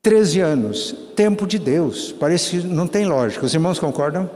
Treze 0.00 0.40
anos, 0.40 0.96
tempo 1.14 1.46
de 1.46 1.58
Deus. 1.58 2.12
Parece 2.12 2.50
que 2.60 2.66
não 2.66 2.86
tem 2.86 3.06
lógica. 3.06 3.46
Os 3.46 3.54
irmãos 3.54 3.78
concordam? 3.78 4.28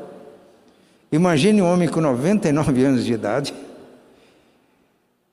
Imagine 1.11 1.63
um 1.63 1.73
homem 1.73 1.89
com 1.89 2.01
99 2.01 2.85
anos 2.85 3.05
de 3.05 3.13
idade, 3.13 3.55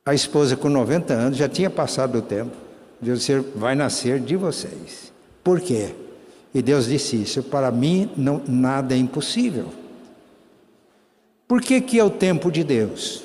a 0.06 0.14
esposa 0.14 0.56
com 0.56 0.70
90 0.70 1.14
anos, 1.14 1.38
já 1.38 1.50
tinha 1.50 1.70
passado 1.70 2.18
o 2.20 2.22
tempo. 2.22 2.56
Deus 3.02 3.20
disse: 3.20 3.40
vai 3.56 3.76
nascer 3.76 4.20
de 4.20 4.36
vocês. 4.36 5.12
Por 5.44 5.60
quê? 5.60 5.94
E 6.54 6.62
Deus 6.62 6.86
disse 6.86 7.22
isso: 7.22 7.44
para 7.44 7.72
mim 7.72 8.10
não, 8.16 8.42
nada 8.48 8.94
é 8.94 8.98
impossível. 8.98 9.74
Por 11.48 11.62
que, 11.62 11.82
que 11.82 12.00
é 12.00 12.04
o 12.04 12.10
tempo 12.10 12.52
de 12.52 12.64
Deus? 12.64 13.24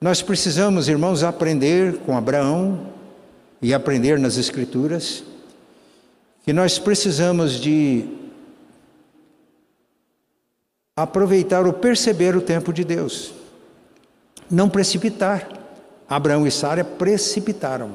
Nós 0.00 0.22
precisamos, 0.22 0.88
irmãos, 0.88 1.22
aprender 1.22 1.98
com 1.98 2.16
Abraão 2.16 2.88
e 3.60 3.74
aprender 3.74 4.18
nas 4.18 4.36
Escrituras 4.36 5.24
que 6.44 6.52
nós 6.52 6.78
precisamos 6.78 7.60
de 7.60 8.04
aproveitar 10.96 11.66
ou 11.66 11.72
perceber 11.72 12.34
o 12.36 12.40
tempo 12.40 12.72
de 12.72 12.84
Deus, 12.84 13.32
não 14.50 14.68
precipitar. 14.68 15.48
Abraão 16.08 16.46
e 16.46 16.50
Sara 16.50 16.82
precipitaram. 16.82 17.94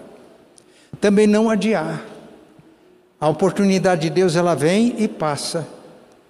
Também 1.01 1.25
não 1.25 1.49
adiar. 1.49 2.12
A 3.23 3.29
oportunidade 3.29 4.01
de 4.01 4.09
Deus 4.09 4.35
ela 4.35 4.53
vem 4.53 4.95
e 4.97 5.07
passa. 5.07 5.65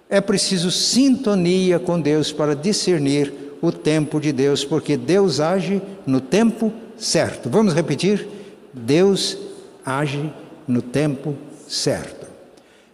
É 0.08 0.20
preciso 0.20 0.70
sintonia 0.70 1.76
com 1.76 2.00
Deus 2.00 2.30
para 2.30 2.54
discernir 2.54 3.34
o 3.60 3.72
tempo 3.72 4.20
de 4.20 4.30
Deus, 4.30 4.64
porque 4.64 4.96
Deus 4.96 5.40
age 5.40 5.82
no 6.06 6.20
tempo 6.20 6.72
certo. 6.96 7.50
Vamos 7.50 7.74
repetir? 7.74 8.28
Deus 8.72 9.36
age 9.84 10.32
no 10.68 10.80
tempo 10.80 11.34
certo. 11.66 12.28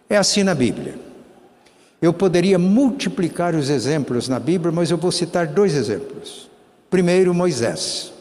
É 0.09 0.17
assim 0.17 0.41
na 0.41 0.55
Bíblia. 0.55 0.95
Eu 2.01 2.11
poderia 2.11 2.57
multiplicar 2.57 3.53
os 3.53 3.69
exemplos 3.69 4.27
na 4.27 4.39
Bíblia, 4.39 4.71
mas 4.71 4.89
eu 4.89 4.97
vou 4.97 5.11
citar 5.11 5.45
dois 5.45 5.75
exemplos. 5.75 6.49
Primeiro, 6.89 7.35
Moisés. 7.35 8.11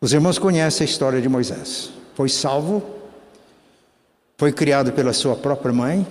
Os 0.00 0.14
irmãos 0.14 0.38
conhecem 0.38 0.86
a 0.86 0.88
história 0.88 1.20
de 1.20 1.28
Moisés. 1.28 1.90
Foi 2.14 2.30
salvo 2.30 2.96
foi 4.36 4.52
criado 4.52 4.92
pela 4.92 5.12
sua 5.12 5.34
própria 5.34 5.72
mãe. 5.72 6.06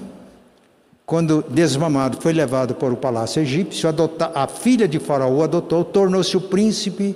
Quando 1.05 1.46
desmamado, 1.48 2.17
foi 2.20 2.34
levado 2.34 2.74
para 2.74 2.91
o 2.91 2.98
palácio 2.98 3.41
egípcio. 3.41 3.88
A 4.34 4.48
filha 4.48 4.88
de 4.88 4.98
Faraó 4.98 5.44
adotou, 5.44 5.84
tornou-se 5.84 6.36
o 6.36 6.41
príncipe 6.41 7.16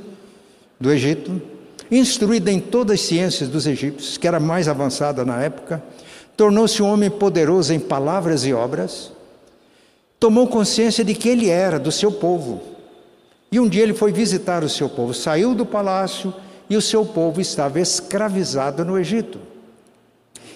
do 0.80 0.91
Egito, 0.91 1.41
instruída 1.89 2.52
em 2.52 2.60
todas 2.60 3.00
as 3.00 3.06
ciências 3.08 3.50
dos 3.50 3.65
egípcios, 3.65 4.17
que 4.17 4.28
era 4.28 4.39
mais 4.39 4.67
avançada 4.67 5.26
na 5.26 5.41
época. 5.41 5.84
Tornou-se 6.38 6.82
um 6.84 6.86
homem 6.86 7.10
poderoso 7.10 7.74
em 7.74 7.80
palavras 7.80 8.45
e 8.45 8.54
obras. 8.54 9.12
Tomou 10.19 10.48
consciência 10.48 11.04
de 11.04 11.15
que 11.15 11.28
ele 11.28 11.50
era 11.50 11.80
do 11.80 11.91
seu 11.91 12.12
povo. 12.12 12.62
E 13.52 13.60
um 13.60 13.67
dia 13.67 13.82
ele 13.82 13.95
foi 13.95 14.12
visitar 14.12 14.63
o 14.63 14.69
seu 14.69 14.88
povo, 14.88 15.12
saiu 15.12 15.56
do 15.56 15.65
palácio 15.65 16.32
e 16.69 16.78
o 16.78 16.82
seu 16.82 17.04
povo 17.04 17.41
estava 17.41 17.80
escravizado 17.80 18.86
no 18.86 19.00
Egito. 19.00 19.49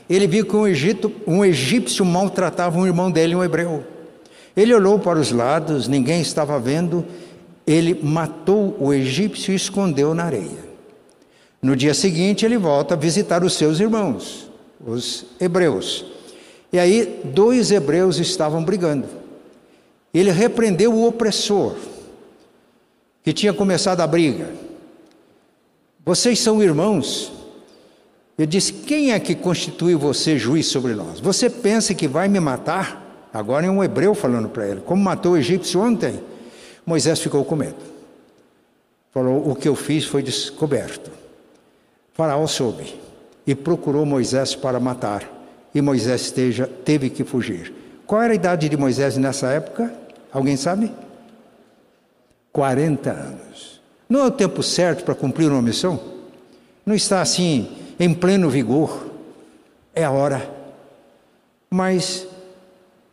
Ele 0.09 0.27
viu 0.27 0.45
que 0.45 0.55
um, 0.55 0.67
Egito, 0.67 1.11
um 1.25 1.43
egípcio 1.43 2.05
maltratava 2.05 2.77
um 2.77 2.85
irmão 2.85 3.09
dele, 3.09 3.35
um 3.35 3.43
hebreu. 3.43 3.83
Ele 4.55 4.73
olhou 4.73 4.99
para 4.99 5.19
os 5.19 5.31
lados, 5.31 5.87
ninguém 5.87 6.21
estava 6.21 6.59
vendo. 6.59 7.05
Ele 7.65 7.99
matou 8.03 8.75
o 8.79 8.93
egípcio 8.93 9.51
e 9.51 9.55
escondeu 9.55 10.13
na 10.13 10.25
areia. 10.25 10.73
No 11.61 11.75
dia 11.75 11.93
seguinte, 11.93 12.45
ele 12.45 12.57
volta 12.57 12.93
a 12.93 12.97
visitar 12.97 13.43
os 13.43 13.53
seus 13.53 13.79
irmãos, 13.79 14.49
os 14.85 15.25
hebreus. 15.39 16.05
E 16.73 16.77
aí, 16.77 17.21
dois 17.23 17.71
hebreus 17.71 18.19
estavam 18.19 18.63
brigando. 18.63 19.07
Ele 20.13 20.29
repreendeu 20.29 20.93
o 20.93 21.07
opressor, 21.07 21.75
que 23.23 23.31
tinha 23.31 23.53
começado 23.53 24.01
a 24.01 24.07
briga. 24.07 24.51
Vocês 26.05 26.39
são 26.39 26.61
irmãos, 26.61 27.31
eu 28.37 28.45
disse: 28.45 28.73
Quem 28.73 29.11
é 29.11 29.19
que 29.19 29.35
constitui 29.35 29.95
você 29.95 30.37
juiz 30.37 30.67
sobre 30.67 30.93
nós? 30.93 31.19
Você 31.19 31.49
pensa 31.49 31.93
que 31.93 32.07
vai 32.07 32.27
me 32.27 32.39
matar? 32.39 33.29
Agora 33.33 33.65
é 33.65 33.69
um 33.69 33.83
hebreu 33.83 34.13
falando 34.15 34.49
para 34.49 34.67
ele. 34.67 34.81
Como 34.81 35.03
matou 35.03 35.33
o 35.33 35.37
egípcio 35.37 35.79
ontem? 35.79 36.19
Moisés 36.85 37.19
ficou 37.19 37.45
com 37.45 37.55
medo. 37.55 37.75
Falou: 39.11 39.49
O 39.49 39.55
que 39.55 39.67
eu 39.67 39.75
fiz 39.75 40.05
foi 40.05 40.23
descoberto. 40.23 41.11
Faraó 42.13 42.45
soube 42.47 42.95
e 43.45 43.55
procurou 43.55 44.05
Moisés 44.05 44.55
para 44.55 44.79
matar. 44.79 45.29
E 45.73 45.81
Moisés 45.81 46.33
teve 46.85 47.09
que 47.09 47.23
fugir. 47.23 47.73
Qual 48.05 48.21
era 48.21 48.33
a 48.33 48.35
idade 48.35 48.69
de 48.69 48.77
Moisés 48.77 49.17
nessa 49.17 49.47
época? 49.47 49.91
Alguém 50.31 50.55
sabe? 50.55 50.91
40 52.51 53.09
anos. 53.09 53.81
Não 54.07 54.19
é 54.19 54.25
o 54.25 54.31
tempo 54.31 54.61
certo 54.61 55.03
para 55.03 55.15
cumprir 55.15 55.51
uma 55.51 55.61
missão? 55.61 55.99
Não 56.85 56.93
está 56.93 57.21
assim 57.21 57.82
em 58.03 58.13
pleno 58.13 58.49
vigor, 58.49 59.07
é 59.95 60.03
a 60.03 60.11
hora. 60.11 60.49
Mas 61.69 62.27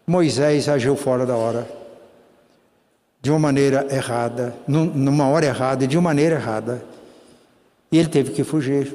Moisés 0.04 0.68
agiu 0.68 0.96
fora 0.96 1.24
da 1.24 1.36
hora, 1.36 1.70
de 3.22 3.30
uma 3.30 3.38
maneira 3.38 3.86
errada, 3.88 4.52
numa 4.66 5.28
hora 5.28 5.46
errada 5.46 5.84
e 5.84 5.86
de 5.86 5.96
uma 5.96 6.10
maneira 6.10 6.34
errada, 6.34 6.82
e 7.92 7.98
ele 7.98 8.08
teve 8.08 8.32
que 8.32 8.42
fugir. 8.42 8.92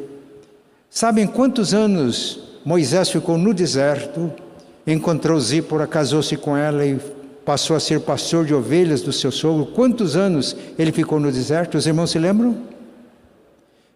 Sabem 0.89 1.25
quantos 1.25 1.73
anos 1.73 2.41
Moisés 2.65 3.09
ficou 3.09 3.37
no 3.37 3.53
deserto, 3.53 4.29
encontrou 4.85 5.39
Zípora, 5.39 5.87
casou-se 5.87 6.35
com 6.35 6.57
ela 6.57 6.85
e 6.85 6.99
passou 7.45 7.73
a 7.73 7.79
ser 7.79 8.01
pastor 8.01 8.45
de 8.45 8.53
ovelhas 8.53 9.01
do 9.01 9.13
seu 9.13 9.31
sogro? 9.31 9.67
Quantos 9.67 10.17
anos 10.17 10.57
ele 10.77 10.91
ficou 10.91 11.21
no 11.21 11.31
deserto? 11.31 11.77
Os 11.77 11.87
irmãos 11.87 12.11
se 12.11 12.19
lembram? 12.19 12.75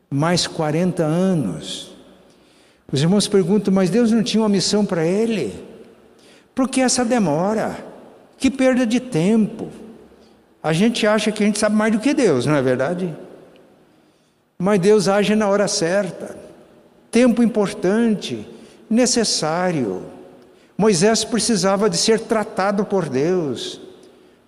mais 0.10 0.48
40 0.48 1.04
anos. 1.04 1.89
Os 2.92 3.02
irmãos 3.02 3.28
perguntam, 3.28 3.74
mas 3.74 3.90
Deus 3.90 4.12
não 4.12 4.24
tinha 4.24 4.42
uma 4.42 4.50
missão 4.50 4.86
para 4.86 5.06
ele? 5.06 5.54
Por 6.56 6.68
que 6.68 6.82
essa 6.82 7.06
demora? 7.06 7.78
Que 8.38 8.50
perda 8.50 8.86
de 8.86 9.00
tempo. 9.00 9.70
A 10.62 10.74
gente 10.74 11.06
acha 11.06 11.32
que 11.32 11.44
a 11.44 11.46
gente 11.46 11.60
sabe 11.60 11.76
mais 11.76 11.92
do 11.92 12.00
que 12.00 12.14
Deus, 12.14 12.46
não 12.46 12.56
é 12.56 12.62
verdade? 12.62 13.16
Mas 14.58 14.80
Deus 14.80 15.08
age 15.08 15.36
na 15.36 15.48
hora 15.48 15.68
certa. 15.68 16.36
Tempo 17.12 17.42
importante, 17.42 18.46
necessário. 18.90 20.04
Moisés 20.78 21.24
precisava 21.24 21.90
de 21.90 21.98
ser 21.98 22.20
tratado 22.20 22.84
por 22.86 23.08
Deus. 23.08 23.80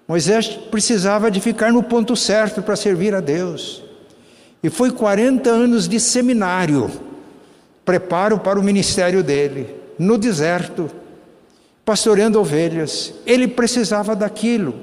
Moisés 0.07 0.47
precisava 0.47 1.31
de 1.31 1.39
ficar 1.39 1.71
no 1.71 1.81
ponto 1.81 2.15
certo 2.15 2.61
para 2.61 2.75
servir 2.75 3.15
a 3.15 3.21
Deus. 3.21 3.81
E 4.61 4.69
foi 4.69 4.91
40 4.91 5.49
anos 5.49 5.87
de 5.87 5.99
seminário, 5.99 6.91
preparo 7.85 8.39
para 8.39 8.59
o 8.59 8.63
ministério 8.63 9.23
dele, 9.23 9.75
no 9.97 10.17
deserto, 10.17 10.89
pastoreando 11.83 12.39
ovelhas. 12.39 13.13
Ele 13.25 13.47
precisava 13.47 14.15
daquilo. 14.15 14.75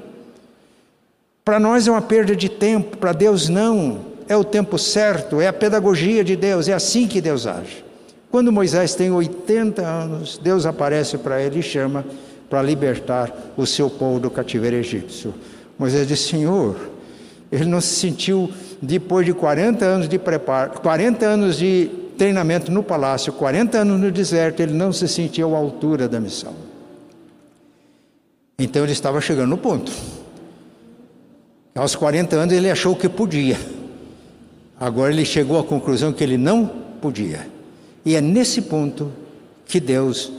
Para 1.43 1.59
nós 1.59 1.87
é 1.87 1.91
uma 1.91 2.01
perda 2.01 2.35
de 2.35 2.49
tempo, 2.49 2.97
para 2.97 3.13
Deus 3.13 3.49
não. 3.49 4.07
É 4.27 4.35
o 4.37 4.43
tempo 4.43 4.77
certo, 4.77 5.41
é 5.41 5.47
a 5.47 5.53
pedagogia 5.53 6.23
de 6.23 6.35
Deus, 6.35 6.67
é 6.67 6.73
assim 6.73 7.07
que 7.07 7.19
Deus 7.19 7.47
age. 7.47 7.83
Quando 8.29 8.51
Moisés 8.51 8.93
tem 8.93 9.11
80 9.11 9.81
anos, 9.81 10.37
Deus 10.37 10.67
aparece 10.67 11.17
para 11.17 11.41
ele 11.41 11.59
e 11.59 11.63
chama 11.63 12.05
para 12.47 12.61
libertar 12.61 13.33
o 13.57 13.65
seu 13.65 13.89
povo 13.89 14.19
do 14.19 14.29
cativeiro 14.29 14.75
egípcio. 14.75 15.33
Moisés 15.79 16.07
diz: 16.07 16.19
Senhor, 16.19 16.75
ele 17.51 17.65
não 17.65 17.81
se 17.81 17.95
sentiu 17.95 18.51
depois 18.79 19.25
de 19.25 19.33
40 19.33 19.83
anos 19.83 20.07
de 20.07 20.19
preparo, 20.19 20.79
40 20.79 21.25
anos 21.25 21.57
de 21.57 21.89
treinamento 22.19 22.69
no 22.69 22.83
palácio, 22.83 23.31
40 23.31 23.77
anos 23.77 23.99
no 23.99 24.11
deserto, 24.11 24.59
ele 24.59 24.73
não 24.73 24.91
se 24.91 25.07
sentiu 25.07 25.55
à 25.55 25.57
altura 25.57 26.07
da 26.07 26.19
missão. 26.19 26.53
Então 28.59 28.83
ele 28.83 28.91
estava 28.91 29.21
chegando 29.21 29.49
no 29.49 29.57
ponto. 29.57 29.89
Aos 31.73 31.95
40 31.95 32.35
anos 32.35 32.53
ele 32.53 32.69
achou 32.69 32.93
que 32.93 33.07
podia. 33.07 33.57
Agora 34.77 35.13
ele 35.13 35.23
chegou 35.23 35.57
à 35.57 35.63
conclusão 35.63 36.11
que 36.11 36.21
ele 36.21 36.37
não 36.37 36.67
podia. 37.01 37.47
E 38.05 38.15
é 38.15 38.21
nesse 38.21 38.63
ponto 38.63 39.13
que 39.65 39.79
Deus 39.79 40.29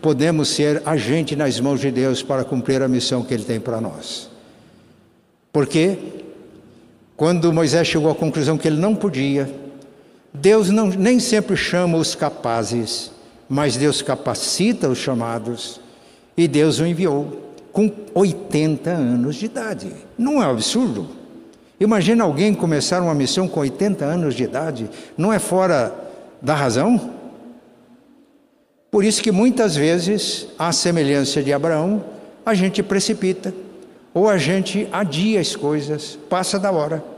podemos 0.00 0.48
ser 0.48 0.80
agente 0.86 1.34
nas 1.34 1.58
mãos 1.58 1.80
de 1.80 1.90
Deus 1.90 2.22
para 2.22 2.44
cumprir 2.44 2.82
a 2.82 2.88
missão 2.88 3.24
que 3.24 3.34
ele 3.34 3.44
tem 3.44 3.58
para 3.58 3.80
nós. 3.80 4.30
Porque 5.52 5.98
quando 7.16 7.52
Moisés 7.52 7.88
chegou 7.88 8.10
à 8.10 8.14
conclusão 8.14 8.56
que 8.56 8.68
ele 8.68 8.78
não 8.78 8.94
podia, 8.94 9.65
Deus 10.40 10.68
não, 10.68 10.88
nem 10.88 11.18
sempre 11.18 11.56
chama 11.56 11.96
os 11.96 12.14
capazes, 12.14 13.10
mas 13.48 13.76
Deus 13.76 14.02
capacita 14.02 14.88
os 14.88 14.98
chamados 14.98 15.80
e 16.36 16.46
Deus 16.46 16.78
o 16.78 16.86
enviou 16.86 17.54
com 17.72 17.90
80 18.14 18.90
anos 18.90 19.36
de 19.36 19.46
idade. 19.46 19.92
Não 20.18 20.42
é 20.42 20.46
um 20.46 20.50
absurdo? 20.50 21.08
Imagina 21.80 22.24
alguém 22.24 22.54
começar 22.54 23.02
uma 23.02 23.14
missão 23.14 23.48
com 23.48 23.60
80 23.60 24.04
anos 24.04 24.34
de 24.34 24.44
idade, 24.44 24.90
não 25.16 25.32
é 25.32 25.38
fora 25.38 25.94
da 26.40 26.54
razão? 26.54 27.12
Por 28.90 29.04
isso 29.04 29.22
que 29.22 29.32
muitas 29.32 29.74
vezes, 29.74 30.48
à 30.58 30.70
semelhança 30.70 31.42
de 31.42 31.52
Abraão, 31.52 32.04
a 32.44 32.54
gente 32.54 32.82
precipita, 32.82 33.54
ou 34.12 34.28
a 34.28 34.38
gente 34.38 34.88
adia 34.92 35.40
as 35.40 35.56
coisas, 35.56 36.18
passa 36.28 36.58
da 36.58 36.70
hora. 36.70 37.15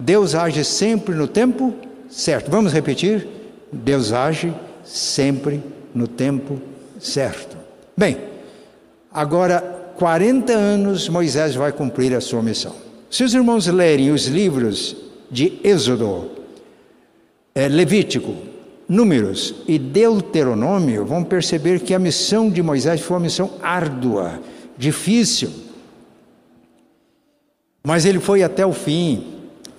Deus 0.00 0.34
age 0.34 0.64
sempre 0.64 1.14
no 1.14 1.28
tempo 1.28 1.74
certo. 2.08 2.50
Vamos 2.50 2.72
repetir? 2.72 3.28
Deus 3.70 4.12
age 4.12 4.52
sempre 4.82 5.62
no 5.94 6.08
tempo 6.08 6.58
certo. 6.98 7.56
Bem, 7.96 8.16
agora 9.12 9.60
40 9.96 10.52
anos 10.52 11.08
Moisés 11.08 11.54
vai 11.54 11.70
cumprir 11.70 12.14
a 12.14 12.20
sua 12.20 12.42
missão. 12.42 12.74
Se 13.10 13.22
os 13.22 13.34
irmãos 13.34 13.66
lerem 13.66 14.10
os 14.10 14.26
livros 14.26 14.96
de 15.30 15.60
Êxodo, 15.62 16.30
é, 17.54 17.68
Levítico, 17.68 18.34
Números 18.88 19.54
e 19.68 19.78
Deuteronômio, 19.78 21.04
vão 21.04 21.22
perceber 21.22 21.80
que 21.80 21.94
a 21.94 21.98
missão 21.98 22.48
de 22.48 22.62
Moisés 22.62 23.00
foi 23.00 23.16
uma 23.16 23.24
missão 23.24 23.50
árdua, 23.62 24.40
difícil. 24.76 25.50
Mas 27.84 28.04
ele 28.04 28.18
foi 28.18 28.42
até 28.42 28.64
o 28.64 28.72
fim. 28.72 29.29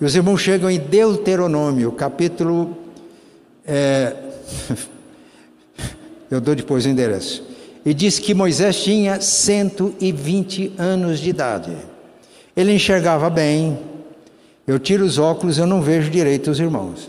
E 0.01 0.05
os 0.05 0.15
irmãos 0.15 0.41
chegam 0.41 0.67
em 0.67 0.79
Deuteronômio, 0.79 1.91
capítulo. 1.91 2.75
É, 3.63 4.15
eu 6.31 6.41
dou 6.41 6.55
depois 6.55 6.87
o 6.87 6.89
endereço. 6.89 7.43
E 7.85 7.93
diz 7.93 8.17
que 8.17 8.33
Moisés 8.33 8.83
tinha 8.83 9.21
120 9.21 10.73
anos 10.75 11.19
de 11.19 11.29
idade. 11.29 11.77
Ele 12.57 12.73
enxergava 12.73 13.29
bem. 13.29 13.77
Eu 14.65 14.79
tiro 14.79 15.05
os 15.05 15.19
óculos, 15.19 15.59
eu 15.59 15.67
não 15.67 15.83
vejo 15.83 16.09
direito 16.09 16.49
os 16.49 16.59
irmãos. 16.59 17.07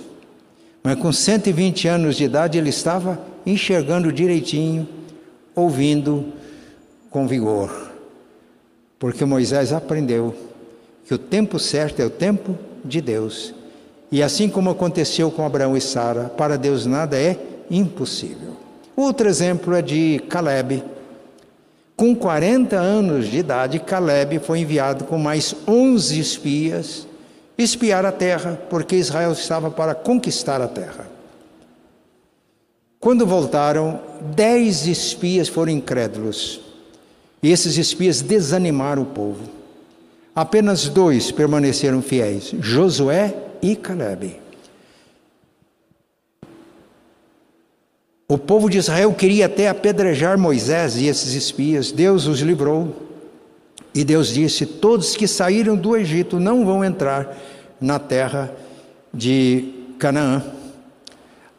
Mas 0.83 0.96
com 0.96 1.11
120 1.11 1.88
anos 1.88 2.16
de 2.16 2.24
idade 2.24 2.59
ele 2.59 2.68
estava 2.68 3.18
enxergando 3.46 4.12
direitinho, 4.12 4.87
ouvindo 5.55 6.26
com 7.09 7.26
vigor. 7.26 7.90
Porque 8.98 9.24
Moisés 9.24 9.72
aprendeu 9.72 10.35
que 11.07 11.14
o 11.14 11.18
tempo 11.18 11.59
certo 11.59 12.00
é 12.00 12.05
o 12.05 12.11
tempo 12.11 12.59
de 12.84 13.00
Deus. 13.00 13.54
E 14.10 14.22
assim 14.22 14.48
como 14.48 14.70
aconteceu 14.70 15.30
com 15.30 15.44
Abraão 15.44 15.76
e 15.76 15.80
Sara, 15.80 16.24
para 16.24 16.58
Deus 16.58 16.84
nada 16.86 17.16
é 17.18 17.38
impossível. 17.70 18.56
Outro 18.94 19.28
exemplo 19.28 19.74
é 19.74 19.82
de 19.82 20.22
Caleb. 20.28 20.84
Com 21.96 22.14
40 22.14 22.76
anos 22.76 23.26
de 23.26 23.38
idade, 23.38 23.78
Caleb 23.78 24.38
foi 24.40 24.60
enviado 24.60 25.04
com 25.04 25.16
mais 25.18 25.54
11 25.66 26.18
espias 26.18 27.06
espiar 27.56 28.04
a 28.04 28.12
terra, 28.12 28.60
porque 28.68 28.96
Israel 28.96 29.32
estava 29.32 29.70
para 29.70 29.94
conquistar 29.94 30.60
a 30.60 30.68
terra. 30.68 31.06
Quando 32.98 33.26
voltaram, 33.26 34.00
dez 34.34 34.86
espias 34.86 35.48
foram 35.48 35.72
incrédulos. 35.72 36.60
E 37.42 37.50
esses 37.50 37.76
espias 37.76 38.20
desanimaram 38.20 39.02
o 39.02 39.06
povo. 39.06 39.62
Apenas 40.34 40.88
dois 40.88 41.30
permaneceram 41.30 42.00
fiéis: 42.00 42.54
Josué 42.58 43.34
e 43.60 43.76
Caleb. 43.76 44.40
O 48.26 48.38
povo 48.38 48.70
de 48.70 48.78
Israel 48.78 49.12
queria 49.12 49.44
até 49.44 49.68
apedrejar 49.68 50.38
Moisés 50.38 50.96
e 50.96 51.06
esses 51.06 51.34
espias. 51.34 51.92
Deus 51.92 52.26
os 52.26 52.40
livrou. 52.40 52.96
E 53.94 54.04
Deus 54.04 54.28
disse: 54.28 54.64
Todos 54.64 55.14
que 55.14 55.28
saíram 55.28 55.76
do 55.76 55.94
Egito 55.94 56.40
não 56.40 56.64
vão 56.64 56.82
entrar 56.82 57.36
na 57.78 57.98
terra 57.98 58.50
de 59.12 59.68
Canaã. 59.98 60.42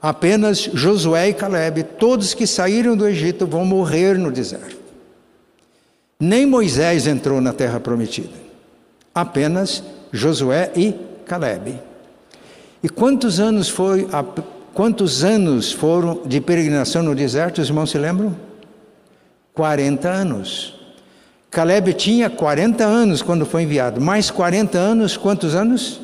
Apenas 0.02 0.58
Josué 0.74 1.30
e 1.30 1.34
Caleb, 1.34 1.84
todos 1.84 2.34
que 2.34 2.48
saíram 2.48 2.98
do 2.98 3.08
Egito, 3.08 3.46
vão 3.46 3.64
morrer 3.64 4.18
no 4.18 4.32
deserto. 4.32 4.82
Nem 6.20 6.46
Moisés 6.46 7.06
entrou 7.06 7.40
na 7.40 7.54
terra 7.54 7.80
prometida 7.80 8.43
apenas 9.14 9.84
Josué 10.12 10.72
e 10.76 10.94
Caleb. 11.26 11.80
E 12.82 12.90
quantos 12.90 13.40
anos 13.40 13.70
foi 13.70 14.08
a, 14.12 14.24
quantos 14.74 15.24
anos 15.24 15.72
foram 15.72 16.22
de 16.26 16.40
peregrinação 16.40 17.04
no 17.04 17.16
deserto, 17.16 17.62
os 17.62 17.68
irmãos 17.68 17.92
se 17.92 17.98
lembram? 17.98 18.36
40 19.54 20.10
anos. 20.10 20.76
Caleb 21.52 21.94
tinha 21.94 22.30
40 22.30 22.84
anos 22.84 23.22
quando 23.22 23.46
foi 23.46 23.64
enviado, 23.64 24.02
mais 24.02 24.32
40 24.32 24.78
anos, 24.78 25.16
quantos 25.16 25.54
anos? 25.54 26.02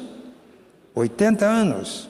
80 0.94 1.46
anos. 1.46 2.09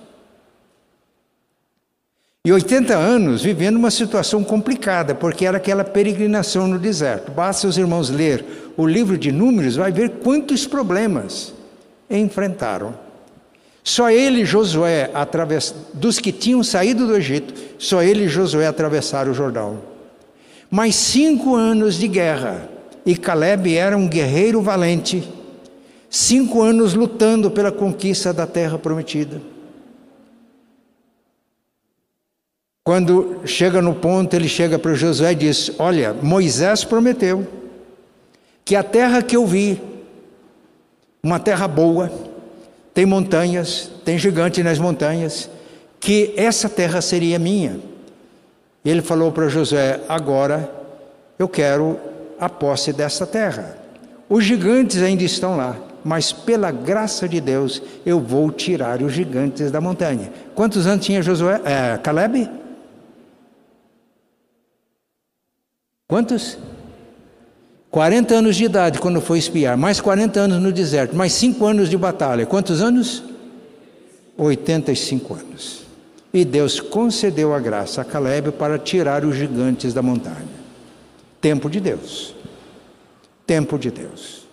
E 2.45 2.53
80 2.53 2.95
anos 2.95 3.43
vivendo 3.43 3.75
uma 3.75 3.91
situação 3.91 4.45
complicada, 4.45 5.13
porque 5.13 5.45
era 5.45 5.57
aquela 5.57 5.83
peregrinação 5.83 6.67
no 6.67 6.79
deserto. 6.79 7.33
Basta 7.33 7.67
os 7.67 7.77
irmãos 7.77 8.09
ler 8.09 8.45
o 8.77 8.87
livro 8.87 9.17
de 9.17 9.29
Números, 9.29 9.75
vai 9.75 9.91
ver 9.91 10.09
quantos 10.23 10.65
problemas 10.65 11.53
enfrentaram. 12.09 12.97
Só 13.83 14.09
ele 14.09 14.45
Josué, 14.45 15.11
através, 15.13 15.75
dos 15.93 16.17
que 16.17 16.31
tinham 16.31 16.63
saído 16.63 17.07
do 17.07 17.17
Egito, 17.17 17.53
só 17.77 18.01
ele 18.01 18.23
e 18.23 18.29
Josué 18.29 18.67
atravessaram 18.67 19.31
o 19.31 19.35
Jordão. 19.35 19.81
Mais 20.71 20.95
cinco 20.95 21.55
anos 21.55 21.95
de 21.95 22.07
guerra, 22.07 22.69
e 23.05 23.17
Caleb 23.17 23.75
era 23.75 23.97
um 23.97 24.07
guerreiro 24.07 24.61
valente, 24.61 25.27
cinco 26.09 26.61
anos 26.61 26.93
lutando 26.93 27.51
pela 27.51 27.71
conquista 27.71 28.31
da 28.31 28.47
terra 28.47 28.77
prometida. 28.77 29.41
Quando 32.83 33.41
chega 33.45 33.81
no 33.81 33.93
ponto, 33.93 34.33
ele 34.33 34.47
chega 34.47 34.79
para 34.79 34.93
Josué 34.93 35.31
e 35.31 35.35
diz: 35.35 35.71
Olha, 35.77 36.13
Moisés 36.13 36.83
prometeu 36.83 37.47
que 38.65 38.75
a 38.75 38.83
terra 38.83 39.21
que 39.21 39.35
eu 39.35 39.45
vi, 39.45 39.81
uma 41.21 41.39
terra 41.39 41.67
boa, 41.67 42.11
tem 42.93 43.05
montanhas, 43.05 43.91
tem 44.03 44.17
gigante 44.17 44.63
nas 44.63 44.79
montanhas, 44.79 45.49
que 45.99 46.33
essa 46.35 46.69
terra 46.69 47.01
seria 47.01 47.37
minha. 47.37 47.79
Ele 48.83 49.01
falou 49.01 49.31
para 49.31 49.47
Josué: 49.49 49.99
Agora 50.07 50.69
eu 51.37 51.47
quero 51.47 51.99
a 52.39 52.49
posse 52.49 52.93
dessa 52.93 53.27
terra. 53.27 53.77
Os 54.27 54.43
gigantes 54.43 55.01
ainda 55.01 55.23
estão 55.23 55.57
lá, 55.57 55.75
mas 56.03 56.31
pela 56.31 56.71
graça 56.71 57.27
de 57.27 57.41
Deus 57.41 57.81
eu 58.05 58.19
vou 58.19 58.51
tirar 58.51 59.01
os 59.01 59.11
gigantes 59.11 59.71
da 59.71 59.81
montanha. 59.81 60.31
Quantos 60.55 60.87
anos 60.87 61.05
tinha 61.05 61.21
Josué? 61.21 61.59
É, 61.65 61.97
Caleb? 61.97 62.58
Quantos? 66.09 66.57
40 67.91 68.33
anos 68.33 68.55
de 68.55 68.63
idade 68.63 68.97
quando 68.97 69.21
foi 69.21 69.37
espiar, 69.37 69.77
mais 69.77 70.01
40 70.01 70.39
anos 70.39 70.59
no 70.59 70.71
deserto, 70.71 71.15
mais 71.15 71.33
5 71.33 71.63
anos 71.63 71.87
de 71.87 71.95
batalha. 71.95 72.47
Quantos 72.47 72.81
anos? 72.81 73.23
85 74.35 75.33
anos. 75.35 75.83
E 76.33 76.43
Deus 76.43 76.79
concedeu 76.79 77.53
a 77.53 77.59
graça 77.59 78.01
a 78.01 78.03
Caleb 78.03 78.51
para 78.53 78.79
tirar 78.79 79.23
os 79.23 79.35
gigantes 79.35 79.93
da 79.93 80.01
montanha. 80.01 80.47
Tempo 81.39 81.69
de 81.69 81.79
Deus. 81.79 82.33
Tempo 83.45 83.77
de 83.77 83.91
Deus. 83.91 84.47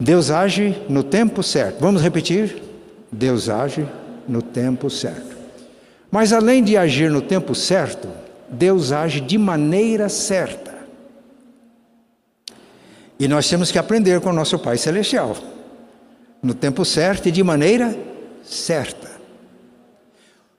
Deus 0.00 0.28
age 0.28 0.76
no 0.88 1.04
tempo 1.04 1.40
certo. 1.40 1.80
Vamos 1.80 2.02
repetir? 2.02 2.60
Deus 3.12 3.48
age 3.48 3.86
no 4.26 4.42
tempo 4.42 4.90
certo. 4.90 5.36
Mas 6.10 6.32
além 6.32 6.64
de 6.64 6.76
agir 6.76 7.12
no 7.12 7.22
tempo 7.22 7.54
certo, 7.54 8.08
Deus 8.50 8.92
age 8.92 9.20
de 9.20 9.36
maneira 9.36 10.08
certa. 10.08 10.78
E 13.18 13.26
nós 13.26 13.48
temos 13.48 13.72
que 13.72 13.78
aprender 13.78 14.20
com 14.20 14.30
o 14.30 14.32
nosso 14.32 14.58
Pai 14.58 14.78
Celestial, 14.78 15.36
no 16.42 16.54
tempo 16.54 16.84
certo 16.84 17.28
e 17.28 17.32
de 17.32 17.42
maneira 17.42 17.96
certa. 18.44 19.10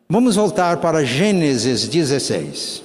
Vamos 0.10 0.36
voltar 0.36 0.78
para 0.78 1.06
Gênesis 1.06 1.88
16. 1.88 2.84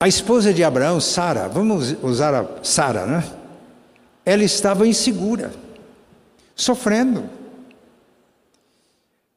A 0.00 0.06
esposa 0.06 0.52
de 0.52 0.62
Abraão, 0.62 1.00
Sara, 1.00 1.48
vamos 1.48 1.96
usar 2.02 2.34
a 2.34 2.62
Sara, 2.62 3.06
né? 3.06 3.24
Ela 4.24 4.44
estava 4.44 4.86
insegura, 4.86 5.50
sofrendo. 6.54 7.24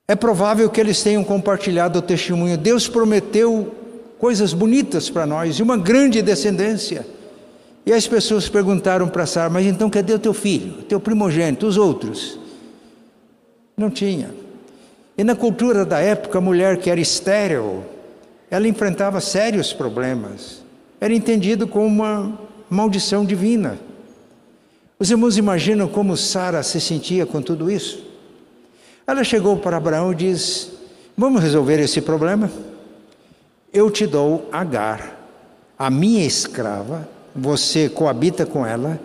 É 0.10 0.16
provável 0.16 0.70
que 0.70 0.80
eles 0.80 1.04
tenham 1.04 1.22
compartilhado 1.22 2.00
o 2.00 2.02
testemunho. 2.02 2.58
Deus 2.58 2.88
prometeu 2.88 3.76
coisas 4.18 4.54
bonitas 4.54 5.10
para 5.10 5.26
nós 5.26 5.60
e 5.60 5.64
uma 5.64 5.76
grande 5.76 6.22
descendência. 6.22 7.06
E 7.86 7.92
as 7.92 8.08
pessoas 8.08 8.48
perguntaram 8.48 9.10
para 9.10 9.26
Sara: 9.26 9.50
Mas 9.50 9.66
então 9.66 9.90
cadê 9.90 10.14
o 10.14 10.20
teu 10.20 10.34
filho, 10.34 10.82
teu 10.84 10.98
primogênito, 10.98 11.68
os 11.68 11.76
outros? 11.76 12.40
Não 13.76 13.90
tinha. 13.90 14.34
E 15.18 15.26
na 15.26 15.36
cultura 15.36 15.84
da 15.84 16.00
época, 16.00 16.38
a 16.38 16.42
mulher 16.42 16.78
que 16.78 16.90
era 16.90 17.02
estéril, 17.02 17.84
ela 18.50 18.68
enfrentava 18.68 19.20
sérios 19.20 19.74
problemas. 19.74 20.62
Era 21.02 21.14
entendido 21.14 21.68
como 21.68 21.86
uma 21.86 22.40
maldição 22.70 23.26
divina. 23.26 23.78
Os 24.98 25.12
irmãos 25.12 25.38
imaginam 25.38 25.86
como 25.86 26.16
Sara 26.16 26.64
se 26.64 26.80
sentia 26.80 27.26
com 27.26 27.42
tudo 27.42 27.70
isso? 27.70 28.07
Ela 29.10 29.24
chegou 29.24 29.56
para 29.56 29.78
Abraão 29.78 30.12
e 30.12 30.16
diz: 30.16 30.70
Vamos 31.16 31.42
resolver 31.42 31.80
esse 31.80 32.02
problema? 32.02 32.52
Eu 33.72 33.90
te 33.90 34.06
dou 34.06 34.50
Agar, 34.52 35.18
a 35.80 35.90
minha 35.90 36.26
escrava, 36.26 37.08
você 37.34 37.88
coabita 37.88 38.46
com 38.46 38.66
ela, 38.66 39.00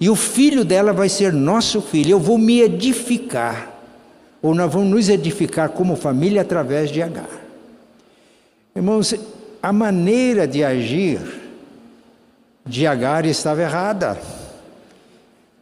e 0.00 0.08
o 0.08 0.16
filho 0.16 0.64
dela 0.64 0.94
vai 0.94 1.10
ser 1.10 1.30
nosso 1.30 1.82
filho. 1.82 2.12
Eu 2.12 2.18
vou 2.18 2.38
me 2.38 2.62
edificar, 2.62 3.70
ou 4.40 4.54
nós 4.54 4.72
vamos 4.72 4.88
nos 4.88 5.08
edificar 5.10 5.68
como 5.68 5.94
família 5.94 6.40
através 6.40 6.90
de 6.90 7.02
Agar. 7.02 7.28
Irmãos, 8.74 9.14
a 9.62 9.72
maneira 9.74 10.48
de 10.48 10.64
agir 10.64 11.20
de 12.64 12.86
Agar 12.86 13.26
estava 13.26 13.60
errada. 13.60 14.18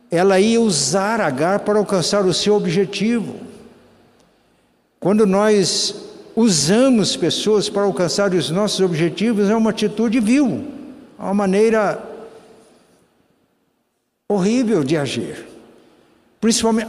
Ela 0.08 0.38
ia 0.38 0.60
usar 0.60 1.20
Agar 1.20 1.60
para 1.60 1.80
alcançar 1.80 2.24
o 2.24 2.32
seu 2.32 2.54
objetivo. 2.54 3.50
Quando 5.02 5.26
nós 5.26 5.96
usamos 6.36 7.16
pessoas 7.16 7.68
para 7.68 7.82
alcançar 7.82 8.32
os 8.32 8.50
nossos 8.50 8.78
objetivos, 8.78 9.50
é 9.50 9.56
uma 9.56 9.70
atitude 9.70 10.20
vil, 10.20 10.64
é 11.18 11.22
uma 11.24 11.34
maneira 11.34 12.00
horrível 14.28 14.84
de 14.84 14.96
agir. 14.96 15.44
Principalmente, 16.40 16.86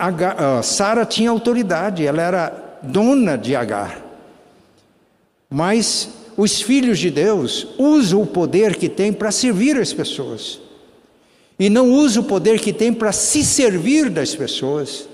Sara 0.61 1.07
tinha 1.07 1.31
autoridade, 1.31 2.05
ela 2.05 2.21
era 2.21 2.79
dona 2.83 3.35
de 3.35 3.55
Agar. 3.55 3.99
Mas 5.49 6.07
os 6.37 6.61
filhos 6.61 6.99
de 6.99 7.09
Deus 7.09 7.67
usam 7.79 8.21
o 8.21 8.27
poder 8.27 8.75
que 8.75 8.89
têm 8.89 9.11
para 9.11 9.31
servir 9.31 9.75
as 9.75 9.91
pessoas. 9.91 10.59
E 11.57 11.67
não 11.67 11.91
usam 11.91 12.21
o 12.21 12.27
poder 12.27 12.59
que 12.59 12.71
têm 12.71 12.93
para 12.93 13.11
se 13.11 13.43
servir 13.43 14.11
das 14.11 14.35
pessoas. 14.35 15.09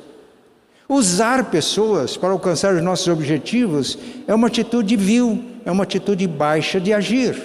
Usar 0.90 1.52
pessoas 1.52 2.18
para 2.18 2.32
alcançar 2.32 2.74
os 2.74 2.82
nossos 2.82 3.08
objetivos 3.08 3.98
é 4.28 4.34
uma 4.34 4.48
atitude 4.48 4.96
vil, 4.96 5.46
é 5.64 5.72
uma 5.72 5.84
atitude 5.84 6.28
baixa 6.28 6.82
de 6.82 6.92
agir. 6.92 7.40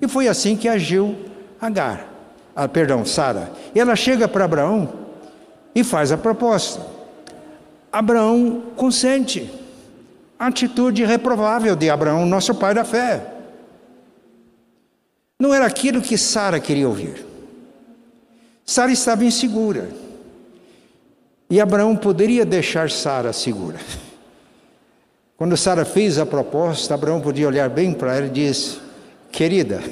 E 0.00 0.06
foi 0.06 0.28
assim 0.28 0.54
que 0.54 0.68
agiu 0.68 1.16
Agar, 1.60 2.06
ah, 2.54 2.68
perdão, 2.68 3.04
Sara. 3.04 3.50
Ela 3.74 3.96
chega 3.96 4.28
para 4.28 4.44
Abraão 4.44 4.92
e 5.74 5.82
faz 5.82 6.12
a 6.12 6.18
proposta. 6.18 6.84
Abraão 7.90 8.62
consente 8.76 9.50
atitude 10.38 11.04
reprovável 11.04 11.74
de 11.74 11.88
Abraão, 11.88 12.26
nosso 12.26 12.54
pai 12.54 12.74
da 12.74 12.84
fé. 12.84 13.32
Não 15.40 15.52
era 15.52 15.66
aquilo 15.66 16.02
que 16.02 16.18
Sara 16.18 16.60
queria 16.60 16.88
ouvir. 16.88 17.24
Sara 18.64 18.92
estava 18.92 19.24
insegura. 19.24 19.88
E 21.48 21.60
Abraão 21.60 21.96
poderia 21.96 22.44
deixar 22.44 22.90
Sara 22.90 23.32
segura. 23.32 23.78
Quando 25.36 25.56
Sara 25.56 25.84
fez 25.84 26.18
a 26.18 26.26
proposta, 26.26 26.94
Abraão 26.94 27.20
podia 27.20 27.46
olhar 27.46 27.68
bem 27.68 27.92
para 27.92 28.16
ela 28.16 28.26
e 28.26 28.30
disse: 28.30 28.78
Querida, 29.30 29.82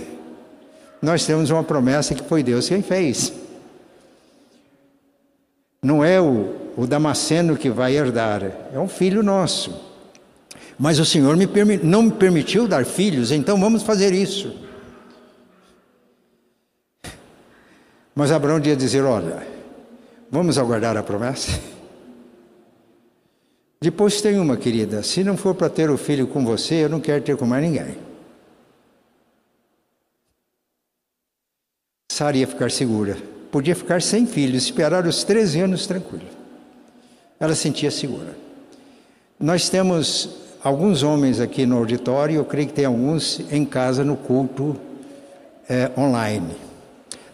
nós 1.01 1.25
temos 1.25 1.51
uma 1.51 1.63
promessa 1.63 2.15
que 2.15 2.25
foi 2.25 2.43
Deus 2.43 2.69
quem 2.69 2.83
fez. 2.83 3.33
Não 5.83 6.03
é 6.03 6.21
o, 6.21 6.73
o 6.77 6.87
Damasceno 6.87 7.57
que 7.57 7.69
vai 7.69 7.95
herdar, 7.95 8.43
é 8.73 8.79
um 8.79 8.89
filho 8.89 9.23
nosso. 9.23 9.93
Mas 10.79 10.99
o 10.99 11.05
Senhor 11.05 11.37
me 11.37 11.47
não 11.83 12.05
me 12.05 12.11
permitiu 12.11 12.67
dar 12.67 12.85
filhos, 12.85 13.31
então 13.31 13.61
vamos 13.61 13.83
fazer 13.83 14.13
isso. 14.13 14.53
Mas 18.15 18.33
Abraão 18.33 18.61
ia 18.65 18.75
dizer: 18.75 19.05
Olha, 19.05 19.54
vamos 20.35 20.59
aguardar 20.59 20.97
a 20.97 21.03
promessa? 21.03 21.61
Depois 23.81 24.21
tem 24.21 24.39
uma, 24.41 24.57
querida: 24.57 25.01
se 25.05 25.23
não 25.23 25.37
for 25.37 25.55
para 25.55 25.71
ter 25.71 25.89
o 25.91 25.97
filho 25.97 26.27
com 26.27 26.45
você, 26.45 26.85
eu 26.85 26.89
não 26.89 27.01
quero 27.01 27.23
ter 27.23 27.37
com 27.37 27.47
mais 27.47 27.63
ninguém. 27.63 27.97
Sara 32.11 32.37
ia 32.37 32.47
ficar 32.49 32.71
segura, 32.71 33.17
podia 33.51 33.77
ficar 33.77 34.03
sem 34.03 34.27
filhos, 34.27 34.65
esperar 34.65 35.07
os 35.07 35.23
13 35.23 35.61
anos 35.61 35.87
tranquilo. 35.87 36.27
Ela 37.39 37.55
sentia 37.55 37.91
segura. 37.91 38.37
Nós 39.39 39.69
temos 39.69 40.31
alguns 40.63 41.03
homens 41.03 41.39
aqui 41.41 41.65
no 41.65 41.77
auditório, 41.77 42.37
eu 42.37 42.45
creio 42.45 42.69
que 42.69 42.75
tem 42.75 42.85
alguns 42.87 43.41
em 43.53 43.65
casa 43.65 44.03
no 44.03 44.17
culto 44.17 44.77
é, 45.69 45.91
online. 45.97 46.57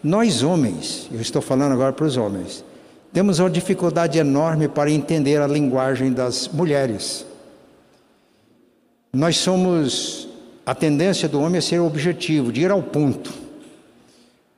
Nós 0.03 0.43
homens, 0.43 1.07
eu 1.11 1.21
estou 1.21 1.41
falando 1.41 1.73
agora 1.73 1.93
para 1.93 2.05
os 2.05 2.17
homens, 2.17 2.63
temos 3.13 3.39
uma 3.39 3.49
dificuldade 3.49 4.17
enorme 4.17 4.67
para 4.67 4.89
entender 4.89 5.41
a 5.41 5.47
linguagem 5.47 6.11
das 6.13 6.47
mulheres. 6.47 7.25
Nós 9.13 9.37
somos, 9.37 10.29
a 10.65 10.73
tendência 10.73 11.27
do 11.27 11.41
homem 11.41 11.57
é 11.57 11.61
ser 11.61 11.79
objetivo, 11.79 12.51
de 12.51 12.61
ir 12.61 12.71
ao 12.71 12.81
ponto. 12.81 13.33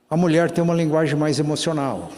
A 0.08 0.16
mulher 0.16 0.50
tem 0.50 0.62
uma 0.62 0.74
linguagem 0.74 1.16
mais 1.16 1.38
emocional. 1.38 2.10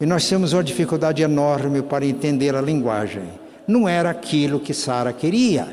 E 0.00 0.06
nós 0.06 0.28
temos 0.28 0.52
uma 0.52 0.64
dificuldade 0.64 1.22
enorme 1.22 1.82
para 1.82 2.04
entender 2.04 2.54
a 2.54 2.60
linguagem 2.60 3.40
não 3.70 3.88
era 3.88 4.10
aquilo 4.10 4.60
que 4.60 4.74
Sara 4.74 5.12
queria. 5.12 5.68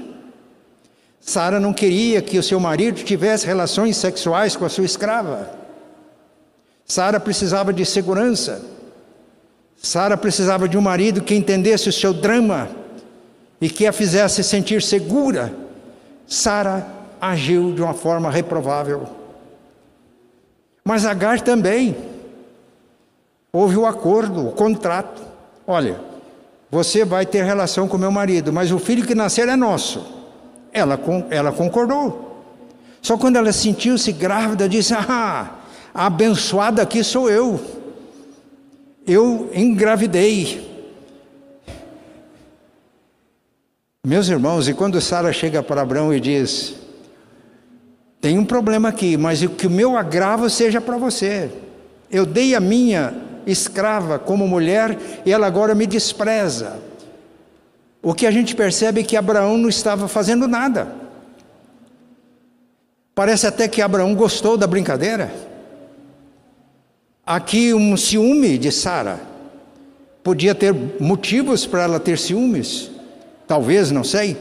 Sara 1.20 1.60
não 1.60 1.74
queria 1.74 2.22
que 2.22 2.38
o 2.38 2.44
seu 2.44 2.60
marido 2.60 3.04
tivesse 3.04 3.46
relações 3.46 3.98
sexuais 3.98 4.56
com 4.56 4.64
a 4.64 4.70
sua 4.70 4.86
escrava. 4.86 5.50
Sara 6.86 7.20
precisava 7.20 7.74
de 7.74 7.86
segurança. 7.86 8.62
Sara 9.78 10.18
precisava 10.18 10.68
de 10.68 10.78
um 10.78 10.82
marido 10.82 11.22
que 11.22 11.36
entendesse 11.36 11.90
o 11.90 11.94
seu 11.94 12.14
drama 12.14 12.68
e 13.62 13.70
que 13.70 13.86
a 13.86 13.94
fizesse 13.94 14.44
sentir 14.44 14.82
segura. 14.82 15.54
Sara 16.26 16.86
agiu 17.22 17.74
de 17.74 17.82
uma 17.82 17.94
forma 17.94 18.30
reprovável. 18.30 19.08
Mas 20.84 21.06
Agar 21.06 21.42
também. 21.42 21.96
Houve 23.52 23.78
o 23.78 23.86
acordo, 23.86 24.48
o 24.48 24.52
contrato. 24.52 25.22
Olha, 25.66 26.00
você 26.70 27.06
vai 27.06 27.26
ter 27.26 27.44
relação 27.44 27.88
com 27.88 27.98
meu 27.98 28.12
marido, 28.12 28.52
mas 28.52 28.72
o 28.72 28.80
filho 28.80 29.06
que 29.06 29.16
nascer 29.16 29.48
é 29.48 29.56
nosso. 29.56 30.06
Ela, 30.72 31.00
ela 31.30 31.52
concordou. 31.52 32.44
Só 33.02 33.18
quando 33.18 33.38
ela 33.38 33.52
sentiu-se 33.52 34.12
grávida, 34.12 34.68
disse: 34.68 34.94
Ah, 34.94 35.56
abençoada 35.94 36.82
aqui 36.82 37.04
sou 37.04 37.30
eu. 37.30 37.60
Eu 39.08 39.50
engravidei. 39.54 40.68
Meus 44.06 44.28
irmãos, 44.28 44.68
e 44.68 44.74
quando 44.74 45.00
Sara 45.00 45.32
chega 45.32 45.64
para 45.64 45.82
Abraão 45.82 46.14
e 46.14 46.20
diz: 46.20 46.76
Tem 48.20 48.38
um 48.38 48.44
problema 48.44 48.90
aqui, 48.90 49.16
mas 49.16 49.46
que 49.46 49.68
o 49.68 49.72
meu 49.72 49.98
agravo 49.98 50.50
seja 50.50 50.82
para 50.82 50.98
você. 50.98 51.50
Eu 52.12 52.26
dei 52.26 52.54
a 52.54 52.60
minha 52.60 53.14
escrava 53.46 54.20
como 54.20 54.46
mulher 54.46 54.98
e 55.26 55.32
ela 55.32 55.48
agora 55.48 55.74
me 55.74 55.88
despreza. 55.88 56.80
O 58.04 58.14
que 58.14 58.28
a 58.28 58.32
gente 58.32 58.56
percebe 58.56 59.02
é 59.02 59.04
que 59.04 59.16
Abraão 59.16 59.58
não 59.58 59.70
estava 59.70 60.08
fazendo 60.08 60.48
nada. 60.48 60.94
Parece 63.16 63.48
até 63.48 63.68
que 63.68 63.82
Abraão 63.82 64.14
gostou 64.14 64.58
da 64.58 64.68
brincadeira. 64.68 65.47
Aqui 67.28 67.74
um 67.74 67.98
ciúme 67.98 68.58
de 68.58 68.72
Sara. 68.72 69.20
Podia 70.24 70.56
ter 70.56 70.74
motivos 70.98 71.66
para 71.66 71.84
ela 71.84 72.00
ter 72.00 72.18
ciúmes. 72.18 72.90
Talvez, 73.46 73.92
não 73.92 74.02
sei. 74.02 74.38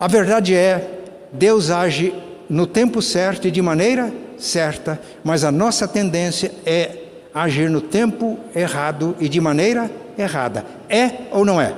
A 0.00 0.08
verdade 0.08 0.54
é, 0.54 0.98
Deus 1.30 1.70
age 1.70 2.14
no 2.48 2.66
tempo 2.66 3.02
certo 3.02 3.46
e 3.46 3.50
de 3.50 3.60
maneira 3.60 4.10
certa, 4.38 4.98
mas 5.22 5.44
a 5.44 5.52
nossa 5.52 5.86
tendência 5.86 6.50
é 6.64 7.02
agir 7.34 7.68
no 7.68 7.82
tempo 7.82 8.38
errado 8.56 9.14
e 9.20 9.28
de 9.28 9.38
maneira 9.38 9.90
errada. 10.16 10.64
É 10.88 11.10
ou 11.30 11.44
não 11.44 11.60
é? 11.60 11.74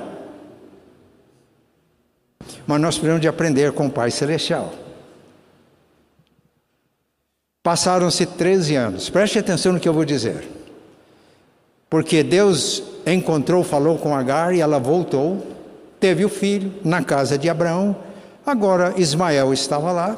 Mas 2.65 2.79
nós 2.79 2.95
precisamos 2.95 3.21
de 3.21 3.27
aprender 3.27 3.73
com 3.73 3.87
o 3.87 3.91
Pai 3.91 4.09
Celestial. 4.09 4.73
Passaram-se 7.63 8.25
13 8.25 8.75
anos. 8.75 9.09
Preste 9.09 9.39
atenção 9.39 9.73
no 9.73 9.79
que 9.79 9.87
eu 9.87 9.93
vou 9.93 10.05
dizer. 10.05 10.47
Porque 11.89 12.23
Deus 12.23 12.81
encontrou, 13.05 13.63
falou 13.63 13.97
com 13.97 14.15
Agar 14.15 14.55
e 14.55 14.61
ela 14.61 14.79
voltou, 14.79 15.45
teve 15.99 16.23
o 16.23 16.29
filho 16.29 16.73
na 16.83 17.03
casa 17.03 17.37
de 17.37 17.49
Abraão. 17.49 17.95
Agora 18.45 18.93
Ismael 18.97 19.53
estava 19.53 19.91
lá, 19.91 20.17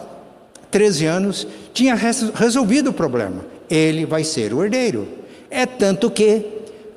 13 0.72 1.06
anos, 1.06 1.48
tinha 1.74 1.96
resolvido 1.96 2.92
o 2.92 2.94
problema. 2.94 3.44
Ele 3.70 4.06
vai 4.06 4.24
ser 4.24 4.54
o 4.54 4.64
herdeiro. 4.64 5.08
É 5.50 5.66
tanto 5.66 6.10
que, 6.10 6.46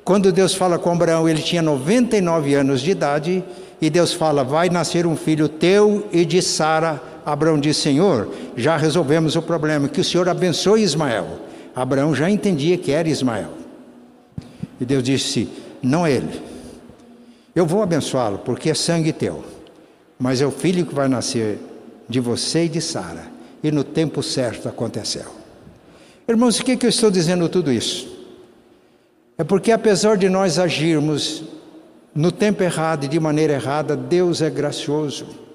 quando 0.03 0.31
Deus 0.31 0.53
fala 0.53 0.79
com 0.79 0.91
Abraão, 0.91 1.27
ele 1.27 1.41
tinha 1.41 1.61
99 1.61 2.53
anos 2.53 2.81
de 2.81 2.91
idade, 2.91 3.43
e 3.81 3.89
Deus 3.89 4.13
fala: 4.13 4.43
Vai 4.43 4.69
nascer 4.69 5.05
um 5.05 5.15
filho 5.15 5.49
teu 5.49 6.07
e 6.11 6.25
de 6.25 6.41
Sara. 6.41 7.01
Abraão 7.27 7.59
diz: 7.59 7.75
Senhor, 7.75 8.33
já 8.55 8.77
resolvemos 8.77 9.35
o 9.35 9.41
problema, 9.41 9.89
que 9.89 9.99
o 9.99 10.03
Senhor 10.03 10.29
abençoe 10.29 10.81
Ismael. 10.81 11.41
Abraão 11.75 12.15
já 12.15 12.29
entendia 12.29 12.77
que 12.77 12.89
era 12.89 13.09
Ismael. 13.09 13.49
E 14.79 14.85
Deus 14.85 15.03
disse: 15.03 15.49
Não 15.83 16.07
é 16.07 16.13
ele. 16.13 16.41
Eu 17.53 17.65
vou 17.65 17.83
abençoá-lo, 17.83 18.37
porque 18.37 18.69
é 18.69 18.73
sangue 18.73 19.11
teu. 19.11 19.43
Mas 20.17 20.39
é 20.39 20.47
o 20.47 20.51
filho 20.51 20.85
que 20.85 20.95
vai 20.95 21.09
nascer 21.09 21.59
de 22.07 22.21
você 22.21 22.63
e 22.63 22.69
de 22.69 22.79
Sara. 22.79 23.27
E 23.61 23.71
no 23.71 23.83
tempo 23.83 24.23
certo 24.23 24.69
aconteceu. 24.69 25.25
Irmãos, 26.29 26.57
o 26.59 26.63
que, 26.63 26.77
que 26.77 26.85
eu 26.85 26.89
estou 26.89 27.11
dizendo 27.11 27.49
tudo 27.49 27.73
isso? 27.73 28.07
É 29.37 29.43
porque 29.43 29.73
apesar 29.73 30.15
de 30.15 30.29
nós 30.29 30.57
agirmos 30.57 31.43
no 32.15 32.31
tempo 32.31 32.63
errado 32.63 33.03
e 33.03 33.09
de 33.09 33.19
maneira 33.19 33.53
errada, 33.53 33.97
Deus 33.97 34.41
é 34.41 34.49
gracioso. 34.49 35.46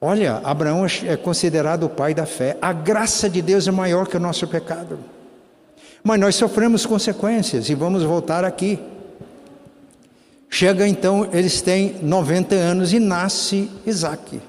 Olha, 0.00 0.40
Abraão 0.44 0.86
é 1.04 1.16
considerado 1.16 1.84
o 1.84 1.88
pai 1.88 2.14
da 2.14 2.24
fé. 2.24 2.56
A 2.62 2.72
graça 2.72 3.28
de 3.28 3.42
Deus 3.42 3.66
é 3.66 3.70
maior 3.70 4.06
que 4.06 4.16
o 4.16 4.20
nosso 4.20 4.46
pecado. 4.46 4.98
Mas 6.04 6.20
nós 6.20 6.36
sofremos 6.36 6.86
consequências 6.86 7.68
e 7.68 7.74
vamos 7.74 8.04
voltar 8.04 8.44
aqui. 8.44 8.78
Chega 10.48 10.86
então, 10.86 11.28
eles 11.32 11.60
têm 11.60 11.96
90 12.00 12.54
anos 12.54 12.92
e 12.92 13.00
nasce 13.00 13.68
Isaac. 13.84 14.40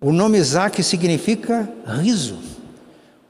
O 0.00 0.12
nome 0.12 0.38
Isaac 0.38 0.82
significa 0.82 1.68
riso. 1.84 2.38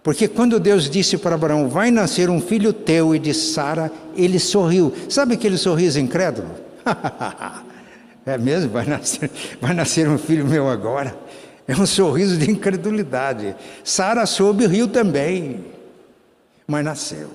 Porque 0.03 0.29
quando 0.29 0.61
Deus 0.61 0.88
disse 0.88 1.16
para 1.16 1.35
Abraão, 1.35 1.68
vai 1.68 1.90
nascer 1.90 2.29
um 2.31 2.40
filho 2.40 2.72
teu 2.72 3.14
e 3.14 3.18
de 3.18 3.35
Sara, 3.35 3.90
ele 4.14 4.38
sorriu. 4.38 4.92
Sabe 5.09 5.35
aquele 5.35 5.57
sorriso 5.57 5.99
incrédulo? 5.99 6.51
é 8.26 8.36
mesmo? 8.36 8.70
Vai 8.70 8.86
nascer, 8.86 9.30
vai 9.60 9.72
nascer 9.72 10.08
um 10.08 10.18
filho 10.18 10.46
meu 10.46 10.68
agora. 10.68 11.16
É 11.66 11.74
um 11.74 11.86
sorriso 11.86 12.36
de 12.36 12.50
incredulidade. 12.50 13.56
Sara 13.82 14.26
soube 14.26 14.66
riu 14.66 14.88
também, 14.88 15.64
mas 16.66 16.84
nasceu. 16.84 17.30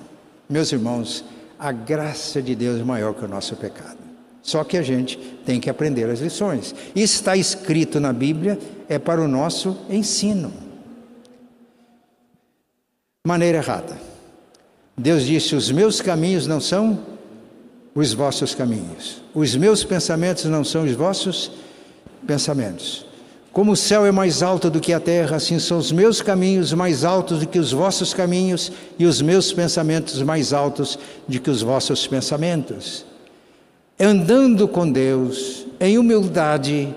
Meus 0.48 0.70
irmãos, 0.72 1.24
a 1.58 1.72
graça 1.72 2.40
de 2.40 2.54
Deus 2.54 2.80
é 2.80 2.84
maior 2.84 3.14
que 3.14 3.24
o 3.24 3.28
nosso 3.28 3.56
pecado. 3.56 3.98
Só 4.42 4.64
que 4.64 4.76
a 4.76 4.82
gente 4.82 5.16
tem 5.44 5.60
que 5.60 5.70
aprender 5.70 6.08
as 6.08 6.20
lições. 6.20 6.74
Está 6.94 7.36
escrito 7.36 7.98
na 7.98 8.12
Bíblia, 8.12 8.58
é 8.88 8.98
para 8.98 9.20
o 9.20 9.28
nosso 9.28 9.78
ensino 9.88 10.52
maneira 13.24 13.58
errada. 13.58 13.96
Deus 14.98 15.24
disse: 15.24 15.54
Os 15.54 15.70
meus 15.70 16.00
caminhos 16.00 16.46
não 16.46 16.60
são 16.60 16.98
os 17.94 18.12
vossos 18.12 18.54
caminhos, 18.54 19.22
os 19.34 19.54
meus 19.54 19.84
pensamentos 19.84 20.44
não 20.46 20.64
são 20.64 20.84
os 20.84 20.92
vossos 20.92 21.50
pensamentos. 22.26 23.06
Como 23.52 23.72
o 23.72 23.76
céu 23.76 24.06
é 24.06 24.10
mais 24.10 24.42
alto 24.42 24.70
do 24.70 24.80
que 24.80 24.94
a 24.94 25.00
terra, 25.00 25.36
assim 25.36 25.58
são 25.58 25.76
os 25.76 25.92
meus 25.92 26.22
caminhos 26.22 26.72
mais 26.72 27.04
altos 27.04 27.40
do 27.40 27.46
que 27.46 27.58
os 27.58 27.70
vossos 27.70 28.14
caminhos, 28.14 28.72
e 28.98 29.04
os 29.04 29.20
meus 29.20 29.52
pensamentos 29.52 30.22
mais 30.22 30.54
altos 30.54 30.98
do 31.28 31.38
que 31.38 31.50
os 31.50 31.60
vossos 31.60 32.06
pensamentos. 32.06 33.04
Andando 34.00 34.66
com 34.66 34.90
Deus, 34.90 35.66
em 35.78 35.98
humildade, 35.98 36.94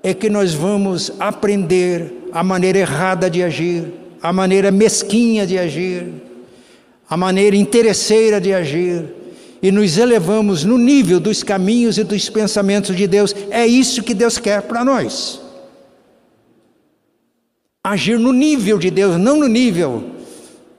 é 0.00 0.14
que 0.14 0.30
nós 0.30 0.54
vamos 0.54 1.10
aprender 1.18 2.28
a 2.32 2.44
maneira 2.44 2.78
errada 2.78 3.28
de 3.28 3.42
agir, 3.42 3.92
a 4.22 4.32
maneira 4.32 4.70
mesquinha 4.70 5.44
de 5.44 5.58
agir, 5.58 6.12
a 7.10 7.16
maneira 7.16 7.56
interesseira 7.56 8.40
de 8.40 8.54
agir, 8.54 9.04
e 9.62 9.70
nos 9.70 9.98
elevamos 9.98 10.64
no 10.64 10.78
nível 10.78 11.18
dos 11.18 11.42
caminhos 11.42 11.98
e 11.98 12.04
dos 12.04 12.28
pensamentos 12.30 12.96
de 12.96 13.06
Deus. 13.06 13.34
É 13.50 13.66
isso 13.66 14.02
que 14.02 14.14
Deus 14.14 14.38
quer 14.38 14.62
para 14.62 14.84
nós. 14.84 15.40
Agir 17.82 18.18
no 18.18 18.32
nível 18.32 18.78
de 18.78 18.90
Deus, 18.90 19.16
não 19.18 19.36
no 19.36 19.48
nível 19.48 20.04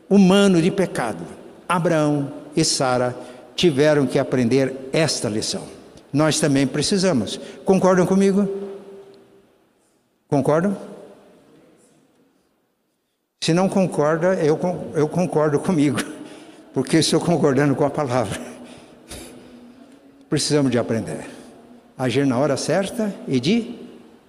humano 0.09 0.61
de 0.61 0.71
pecado. 0.71 1.25
Abraão 1.67 2.31
e 2.55 2.63
Sara 2.63 3.15
tiveram 3.55 4.05
que 4.05 4.17
aprender 4.17 4.89
esta 4.93 5.27
lição. 5.27 5.63
Nós 6.11 6.39
também 6.39 6.65
precisamos. 6.65 7.39
Concordam 7.65 8.05
comigo? 8.05 8.47
Concordam? 10.27 10.77
Se 13.41 13.53
não 13.53 13.69
concorda, 13.69 14.35
eu, 14.35 14.59
eu 14.93 15.07
concordo 15.07 15.59
comigo, 15.59 15.99
porque 16.73 16.97
estou 16.97 17.19
concordando 17.19 17.75
com 17.75 17.85
a 17.85 17.89
palavra. 17.89 18.39
Precisamos 20.29 20.71
de 20.71 20.77
aprender. 20.77 21.25
Agir 21.97 22.25
na 22.25 22.37
hora 22.37 22.55
certa 22.55 23.13
e 23.27 23.39
de 23.39 23.75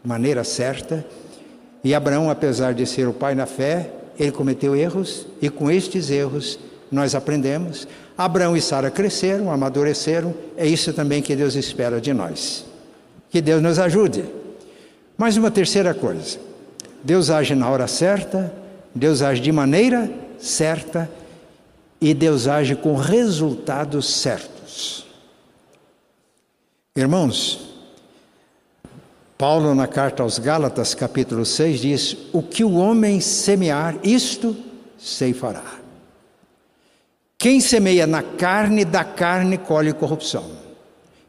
maneira 0.03 0.43
certa. 0.43 1.05
E 1.85 1.95
Abraão, 1.95 2.31
apesar 2.31 2.75
de 2.75 2.87
ser 2.87 3.07
o 3.07 3.13
pai 3.13 3.35
na 3.35 3.47
fé, 3.47 3.91
ele 4.19 4.33
cometeu 4.33 4.77
erros, 4.77 5.27
e 5.41 5.49
com 5.49 5.71
estes 5.71 6.11
erros 6.11 6.59
nós 6.91 7.15
aprendemos. 7.15 7.87
Abraão 8.19 8.57
e 8.57 8.61
Sara 8.61 8.91
cresceram, 8.91 9.51
amadureceram, 9.51 10.35
é 10.57 10.67
isso 10.67 10.93
também 10.93 11.23
que 11.23 11.35
Deus 11.35 11.55
espera 11.55 12.01
de 12.01 12.13
nós. 12.13 12.65
Que 13.31 13.41
Deus 13.41 13.63
nos 13.63 13.79
ajude. 13.79 14.25
Mais 15.17 15.37
uma 15.37 15.51
terceira 15.51 15.95
coisa: 15.95 16.39
Deus 17.03 17.31
age 17.31 17.55
na 17.55 17.69
hora 17.71 17.87
certa, 17.87 18.53
Deus 18.95 19.23
age 19.23 19.41
de 19.41 19.53
maneira 19.53 20.11
certa 20.39 21.11
e 22.01 22.13
Deus 22.13 22.47
age 22.47 22.75
com 22.75 22.95
resultados 22.95 24.21
certos. 24.21 25.10
Irmãos, 26.97 27.69
Paulo, 29.39 29.77
na 29.77 29.87
carta 29.87 30.25
aos 30.25 30.41
Gálatas, 30.41 30.93
capítulo 30.93 31.47
6, 31.47 31.81
diz: 31.81 32.17
O 32.33 32.43
que 32.43 32.65
o 32.65 32.75
homem 32.75 33.21
semear, 33.21 33.97
isto 34.03 34.57
ceifará. 34.99 35.79
Quem 37.39 37.61
semeia 37.61 38.09
na 38.09 38.25
carne, 38.25 38.85
da 38.85 39.05
carne 39.05 39.57
colhe 39.57 39.93
corrupção. 39.93 40.51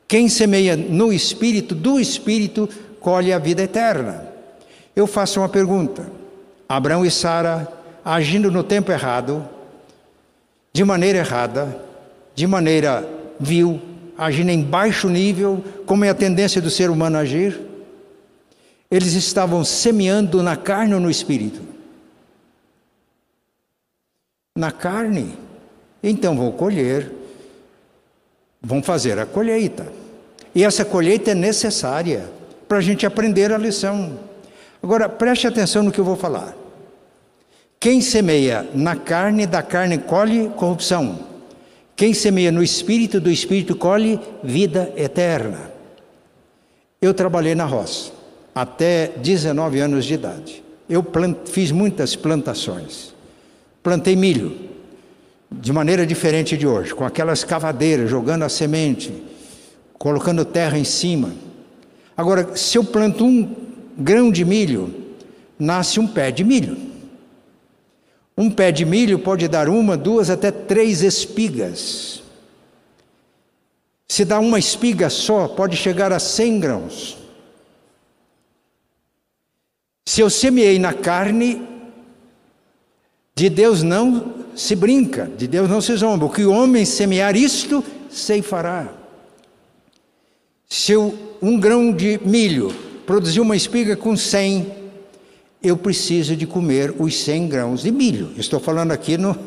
Quem 0.07 0.27
semeia 0.27 0.75
no 0.75 1.13
espírito, 1.13 1.75
do 1.75 1.99
espírito 1.99 2.67
colhe 2.99 3.31
a 3.31 3.37
vida 3.37 3.61
eterna. 3.61 4.27
Eu 4.95 5.05
faço 5.05 5.41
uma 5.41 5.47
pergunta: 5.47 6.11
Abraão 6.67 7.05
e 7.05 7.11
Sara 7.11 7.71
agindo 8.03 8.49
no 8.49 8.63
tempo 8.63 8.91
errado, 8.91 9.47
de 10.73 10.83
maneira 10.83 11.19
errada, 11.19 11.85
de 12.33 12.47
maneira 12.47 13.07
vil, 13.39 13.90
agindo 14.17 14.49
em 14.49 14.61
baixo 14.61 15.09
nível, 15.09 15.63
como 15.85 16.05
é 16.05 16.09
a 16.09 16.15
tendência 16.15 16.61
do 16.61 16.69
ser 16.69 16.89
humano 16.89 17.17
agir, 17.17 17.59
eles 18.89 19.13
estavam 19.13 19.63
semeando 19.63 20.43
na 20.43 20.55
carne 20.57 20.93
ou 20.93 20.99
no 20.99 21.09
espírito? 21.09 21.61
Na 24.57 24.71
carne. 24.71 25.37
Então 26.03 26.35
vão 26.35 26.51
colher, 26.51 27.11
vão 28.61 28.83
fazer 28.83 29.17
a 29.17 29.25
colheita. 29.25 29.87
E 30.53 30.63
essa 30.63 30.83
colheita 30.83 31.31
é 31.31 31.35
necessária 31.35 32.29
para 32.67 32.79
a 32.79 32.81
gente 32.81 33.05
aprender 33.05 33.51
a 33.51 33.57
lição. 33.57 34.19
Agora, 34.83 35.07
preste 35.07 35.47
atenção 35.47 35.83
no 35.83 35.91
que 35.91 35.99
eu 35.99 36.05
vou 36.05 36.17
falar. 36.17 36.55
Quem 37.79 38.01
semeia 38.01 38.69
na 38.75 38.95
carne, 38.95 39.47
da 39.47 39.63
carne 39.63 39.97
colhe 39.97 40.49
corrupção. 40.49 41.30
Quem 42.01 42.15
semeia 42.15 42.51
no 42.51 42.63
espírito, 42.63 43.21
do 43.21 43.29
espírito 43.29 43.75
colhe 43.75 44.19
vida 44.43 44.91
eterna. 44.97 45.69
Eu 46.99 47.13
trabalhei 47.13 47.53
na 47.53 47.63
roça 47.63 48.11
até 48.55 49.09
19 49.17 49.79
anos 49.79 50.05
de 50.05 50.15
idade. 50.15 50.63
Eu 50.89 51.03
plant, 51.03 51.37
fiz 51.45 51.69
muitas 51.69 52.15
plantações. 52.15 53.13
Plantei 53.83 54.15
milho 54.15 54.57
de 55.51 55.71
maneira 55.71 56.03
diferente 56.03 56.57
de 56.57 56.65
hoje, 56.65 56.91
com 56.91 57.05
aquelas 57.05 57.43
cavadeiras, 57.43 58.09
jogando 58.09 58.45
a 58.45 58.49
semente, 58.49 59.13
colocando 59.93 60.43
terra 60.43 60.79
em 60.79 60.83
cima. 60.83 61.29
Agora, 62.17 62.55
se 62.55 62.79
eu 62.79 62.83
planto 62.83 63.23
um 63.23 63.47
grão 63.95 64.31
de 64.31 64.43
milho, 64.43 64.91
nasce 65.59 65.99
um 65.99 66.07
pé 66.07 66.31
de 66.31 66.43
milho. 66.43 66.90
Um 68.41 68.49
pé 68.49 68.71
de 68.71 68.83
milho 68.83 69.19
pode 69.19 69.47
dar 69.47 69.69
uma, 69.69 69.95
duas, 69.95 70.31
até 70.31 70.49
três 70.49 71.03
espigas. 71.03 72.23
Se 74.07 74.25
dá 74.25 74.39
uma 74.39 74.57
espiga 74.57 75.11
só, 75.11 75.47
pode 75.47 75.77
chegar 75.77 76.11
a 76.11 76.17
100 76.17 76.59
grãos. 76.59 77.17
Se 80.07 80.21
eu 80.21 80.29
semeei 80.31 80.79
na 80.79 80.91
carne, 80.91 81.61
de 83.35 83.47
Deus 83.47 83.83
não 83.83 84.33
se 84.55 84.75
brinca, 84.75 85.29
de 85.37 85.45
Deus 85.45 85.69
não 85.69 85.79
se 85.79 85.95
zomba. 85.95 86.25
O 86.25 86.31
que 86.31 86.43
o 86.43 86.51
homem 86.51 86.83
semear, 86.83 87.35
isto 87.35 87.83
ceifará. 88.09 88.91
Se 90.67 90.95
um 90.95 91.59
grão 91.59 91.93
de 91.93 92.19
milho 92.25 92.73
produzir 93.05 93.39
uma 93.39 93.55
espiga 93.55 93.95
com 93.95 94.17
100, 94.17 94.80
eu 95.63 95.77
preciso 95.77 96.35
de 96.35 96.47
comer 96.47 96.93
os 96.97 97.21
100 97.23 97.47
grãos 97.47 97.81
de 97.83 97.91
milho. 97.91 98.31
Estou 98.37 98.59
falando 98.59 98.91
aqui 98.91 99.17
no 99.17 99.37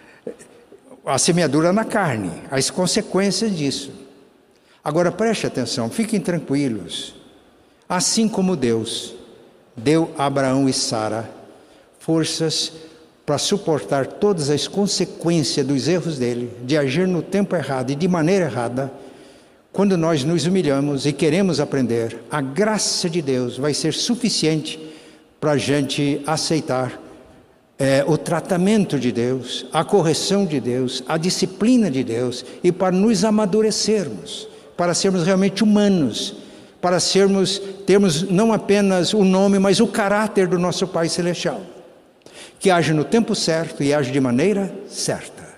a 1.04 1.18
semeadura 1.18 1.72
na 1.72 1.84
carne, 1.84 2.30
as 2.50 2.70
consequências 2.70 3.56
disso. 3.56 3.92
Agora 4.82 5.12
preste 5.12 5.46
atenção, 5.46 5.90
fiquem 5.90 6.20
tranquilos. 6.20 7.14
Assim 7.88 8.28
como 8.28 8.56
Deus 8.56 9.14
deu 9.76 10.12
a 10.16 10.26
Abraão 10.26 10.68
e 10.68 10.72
Sara 10.72 11.28
forças 11.98 12.72
para 13.26 13.36
suportar 13.36 14.06
todas 14.06 14.48
as 14.48 14.66
consequências 14.66 15.64
dos 15.66 15.86
erros 15.86 16.18
dele, 16.18 16.50
de 16.64 16.76
agir 16.76 17.06
no 17.06 17.22
tempo 17.22 17.54
errado 17.54 17.90
e 17.90 17.94
de 17.94 18.08
maneira 18.08 18.46
errada, 18.46 18.90
quando 19.72 19.96
nós 19.96 20.24
nos 20.24 20.46
humilhamos 20.46 21.06
e 21.06 21.12
queremos 21.12 21.60
aprender, 21.60 22.18
a 22.30 22.40
graça 22.40 23.08
de 23.08 23.22
Deus 23.22 23.56
vai 23.56 23.72
ser 23.74 23.92
suficiente 23.92 24.89
para 25.40 25.52
a 25.52 25.56
gente 25.56 26.20
aceitar 26.26 27.00
é, 27.78 28.04
o 28.06 28.18
tratamento 28.18 28.98
de 28.98 29.10
Deus, 29.10 29.64
a 29.72 29.82
correção 29.82 30.44
de 30.44 30.60
Deus, 30.60 31.02
a 31.08 31.16
disciplina 31.16 31.90
de 31.90 32.04
Deus 32.04 32.44
e 32.62 32.70
para 32.70 32.94
nos 32.94 33.24
amadurecermos, 33.24 34.46
para 34.76 34.92
sermos 34.92 35.24
realmente 35.24 35.64
humanos, 35.64 36.36
para 36.78 37.00
sermos 37.00 37.58
termos 37.86 38.22
não 38.22 38.52
apenas 38.52 39.14
o 39.14 39.24
nome, 39.24 39.58
mas 39.58 39.80
o 39.80 39.86
caráter 39.86 40.46
do 40.46 40.58
nosso 40.58 40.86
Pai 40.86 41.08
celestial, 41.08 41.62
que 42.58 42.70
age 42.70 42.92
no 42.92 43.04
tempo 43.04 43.34
certo 43.34 43.82
e 43.82 43.94
age 43.94 44.12
de 44.12 44.20
maneira 44.20 44.70
certa. 44.86 45.48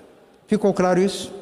Ficou 0.47 0.73
claro 0.73 1.01
isso? 1.01 1.42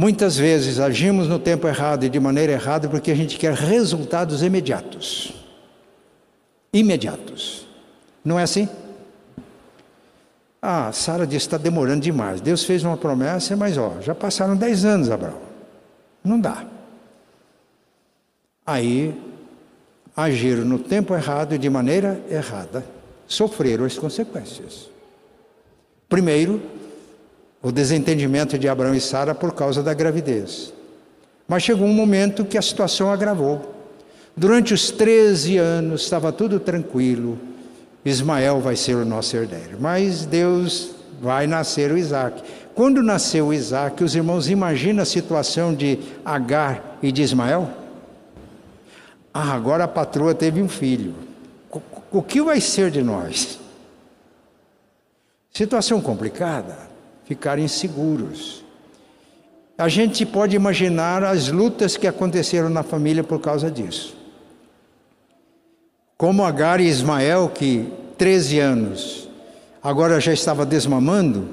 Muitas 0.00 0.38
vezes 0.38 0.80
agimos 0.80 1.28
no 1.28 1.38
tempo 1.38 1.68
errado 1.68 2.04
e 2.04 2.08
de 2.08 2.18
maneira 2.18 2.52
errada 2.52 2.88
porque 2.88 3.10
a 3.10 3.14
gente 3.14 3.36
quer 3.36 3.52
resultados 3.52 4.42
imediatos. 4.42 5.34
Imediatos. 6.72 7.66
Não 8.24 8.40
é 8.40 8.44
assim? 8.44 8.66
Ah, 10.62 10.90
Sara 10.90 11.26
disse 11.26 11.44
está 11.44 11.58
demorando 11.58 12.00
demais. 12.00 12.40
Deus 12.40 12.64
fez 12.64 12.82
uma 12.82 12.96
promessa, 12.96 13.54
mas 13.58 13.76
ó, 13.76 14.00
já 14.00 14.14
passaram 14.14 14.56
dez 14.56 14.86
anos, 14.86 15.10
Abraão. 15.10 15.42
Não 16.24 16.40
dá. 16.40 16.64
Aí 18.64 19.14
agiram 20.16 20.64
no 20.64 20.78
tempo 20.78 21.14
errado 21.14 21.54
e 21.54 21.58
de 21.58 21.68
maneira 21.68 22.18
errada, 22.30 22.82
sofreram 23.26 23.84
as 23.84 23.98
consequências. 23.98 24.88
Primeiro, 26.08 26.79
o 27.62 27.70
desentendimento 27.70 28.58
de 28.58 28.68
Abraão 28.68 28.94
e 28.94 29.00
Sara 29.00 29.34
por 29.34 29.52
causa 29.52 29.82
da 29.82 29.92
gravidez. 29.92 30.72
Mas 31.46 31.62
chegou 31.62 31.86
um 31.86 31.92
momento 31.92 32.44
que 32.44 32.56
a 32.56 32.62
situação 32.62 33.10
agravou. 33.10 33.74
Durante 34.36 34.72
os 34.72 34.90
13 34.90 35.58
anos 35.58 36.02
estava 36.02 36.32
tudo 36.32 36.58
tranquilo. 36.58 37.38
Ismael 38.04 38.60
vai 38.60 38.76
ser 38.76 38.96
o 38.96 39.04
nosso 39.04 39.36
herdeiro. 39.36 39.76
Mas 39.78 40.24
Deus 40.24 40.92
vai 41.20 41.46
nascer 41.46 41.92
o 41.92 41.98
Isaac. 41.98 42.42
Quando 42.74 43.02
nasceu 43.02 43.48
o 43.48 43.52
Isaac, 43.52 44.02
os 44.02 44.14
irmãos 44.14 44.48
imaginam 44.48 45.02
a 45.02 45.06
situação 45.06 45.74
de 45.74 45.98
Agar 46.24 46.98
e 47.02 47.12
de 47.12 47.20
Ismael? 47.20 47.68
Ah, 49.34 49.52
agora 49.52 49.84
a 49.84 49.88
patroa 49.88 50.34
teve 50.34 50.62
um 50.62 50.68
filho. 50.68 51.14
O 52.10 52.22
que 52.22 52.40
vai 52.40 52.60
ser 52.60 52.90
de 52.90 53.02
nós? 53.02 53.58
Situação 55.52 56.00
complicada 56.00 56.90
ficarem 57.30 57.68
seguros. 57.68 58.64
A 59.78 59.88
gente 59.88 60.26
pode 60.26 60.56
imaginar 60.56 61.22
as 61.22 61.46
lutas 61.46 61.96
que 61.96 62.08
aconteceram 62.08 62.68
na 62.68 62.82
família 62.82 63.22
por 63.22 63.40
causa 63.40 63.70
disso. 63.70 64.16
Como 66.18 66.44
Agar 66.44 66.80
e 66.80 66.88
Ismael, 66.88 67.48
que 67.54 67.88
13 68.18 68.58
anos, 68.58 69.28
agora 69.80 70.18
já 70.18 70.32
estava 70.32 70.66
desmamando, 70.66 71.46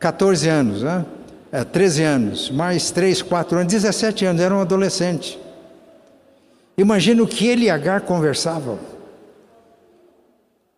14 0.00 0.48
anos, 0.48 0.82
né? 0.82 1.06
É, 1.52 1.62
13 1.62 2.02
anos, 2.02 2.50
mais 2.50 2.90
3, 2.90 3.22
4 3.22 3.58
anos, 3.58 3.72
17 3.72 4.24
anos, 4.24 4.42
eram 4.42 4.60
adolescentes. 4.60 5.38
Imagina 6.76 7.22
o 7.22 7.28
que 7.28 7.46
ele 7.46 7.66
e 7.66 7.70
Agar 7.70 8.00
conversavam. 8.00 8.80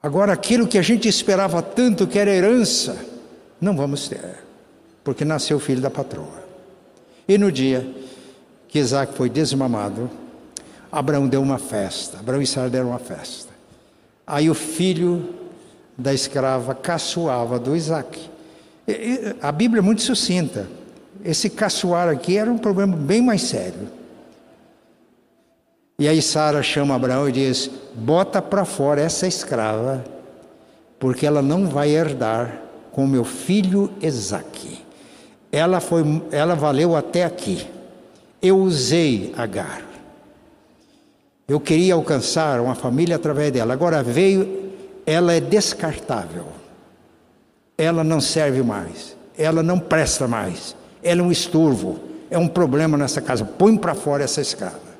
Agora, 0.02 0.34
aquilo 0.34 0.68
que 0.68 0.76
a 0.76 0.82
gente 0.82 1.08
esperava 1.08 1.62
tanto, 1.62 2.06
que 2.06 2.18
era 2.18 2.30
herança, 2.30 3.09
não 3.60 3.76
vamos 3.76 4.08
ter, 4.08 4.38
porque 5.04 5.24
nasceu 5.24 5.58
o 5.58 5.60
filho 5.60 5.80
da 5.80 5.90
patroa. 5.90 6.44
E 7.28 7.36
no 7.36 7.52
dia 7.52 7.86
que 8.68 8.78
Isaac 8.78 9.14
foi 9.14 9.28
desmamado, 9.28 10.10
Abraão 10.90 11.28
deu 11.28 11.42
uma 11.42 11.58
festa, 11.58 12.18
Abraão 12.18 12.40
e 12.40 12.46
Sara 12.46 12.70
deram 12.70 12.88
uma 12.88 12.98
festa. 12.98 13.50
Aí 14.26 14.48
o 14.48 14.54
filho 14.54 15.34
da 15.96 16.14
escrava 16.14 16.74
caçoava 16.74 17.58
do 17.58 17.76
Isaac. 17.76 18.30
A 19.42 19.52
Bíblia 19.52 19.80
é 19.80 19.82
muito 19.82 20.02
sucinta. 20.02 20.66
Esse 21.24 21.50
caçoar 21.50 22.08
aqui 22.08 22.36
era 22.36 22.50
um 22.50 22.58
problema 22.58 22.96
bem 22.96 23.20
mais 23.20 23.42
sério. 23.42 23.88
E 25.98 26.08
aí 26.08 26.22
Sara 26.22 26.62
chama 26.62 26.94
Abraão 26.94 27.28
e 27.28 27.32
diz: 27.32 27.70
Bota 27.94 28.40
para 28.40 28.64
fora 28.64 29.02
essa 29.02 29.26
escrava, 29.26 30.02
porque 30.98 31.26
ela 31.26 31.42
não 31.42 31.68
vai 31.68 31.90
herdar 31.90 32.69
com 32.92 33.06
meu 33.06 33.24
filho 33.24 33.90
Esaque. 34.00 34.84
Ela 35.52 35.80
foi, 35.80 36.02
ela 36.30 36.54
valeu 36.54 36.94
até 36.94 37.24
aqui. 37.24 37.66
Eu 38.40 38.58
usei 38.58 39.32
Agar. 39.36 39.82
Eu 41.48 41.58
queria 41.58 41.94
alcançar 41.94 42.60
uma 42.60 42.76
família 42.76 43.16
através 43.16 43.50
dela. 43.50 43.72
Agora 43.72 44.02
veio, 44.04 44.70
ela 45.04 45.32
é 45.32 45.40
descartável. 45.40 46.46
Ela 47.76 48.04
não 48.04 48.20
serve 48.20 48.62
mais. 48.62 49.16
Ela 49.36 49.60
não 49.60 49.78
presta 49.78 50.28
mais. 50.28 50.76
Ela 51.02 51.20
é 51.20 51.24
um 51.24 51.32
estorvo. 51.32 51.98
É 52.30 52.38
um 52.38 52.46
problema 52.46 52.96
nessa 52.96 53.20
casa. 53.20 53.44
Põe 53.44 53.76
para 53.76 53.96
fora 53.96 54.22
essa 54.22 54.40
escrava. 54.40 54.90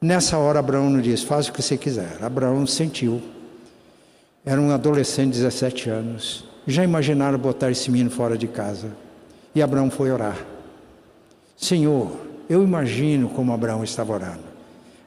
Nessa 0.00 0.38
hora 0.38 0.60
Abraão 0.60 0.88
não 0.88 1.00
diz: 1.00 1.22
faz 1.22 1.48
o 1.48 1.52
que 1.52 1.60
você 1.60 1.76
quiser. 1.76 2.22
Abraão 2.22 2.66
sentiu. 2.66 3.20
Era 4.46 4.60
um 4.60 4.70
adolescente 4.70 5.32
de 5.32 5.42
17 5.42 5.90
anos. 5.90 6.53
Já 6.66 6.82
imaginaram 6.82 7.38
botar 7.38 7.70
esse 7.70 7.90
menino 7.90 8.10
fora 8.10 8.38
de 8.38 8.48
casa? 8.48 8.88
E 9.54 9.62
Abraão 9.62 9.90
foi 9.90 10.10
orar. 10.10 10.38
Senhor, 11.56 12.10
eu 12.48 12.62
imagino 12.62 13.28
como 13.28 13.52
Abraão 13.52 13.84
estava 13.84 14.12
orando. 14.12 14.44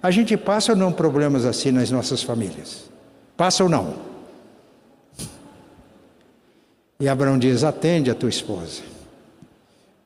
A 0.01 0.11
gente 0.11 0.37
passa 0.37 0.73
ou 0.73 0.77
não 0.77 0.91
problemas 0.91 1.45
assim 1.45 1.71
nas 1.71 1.91
nossas 1.91 2.21
famílias? 2.21 2.89
Passa 3.35 3.63
ou 3.63 3.69
não? 3.69 3.95
E 6.99 7.07
Abraão 7.07 7.37
diz: 7.37 7.63
atende 7.63 8.09
a 8.09 8.15
tua 8.15 8.29
esposa, 8.29 8.81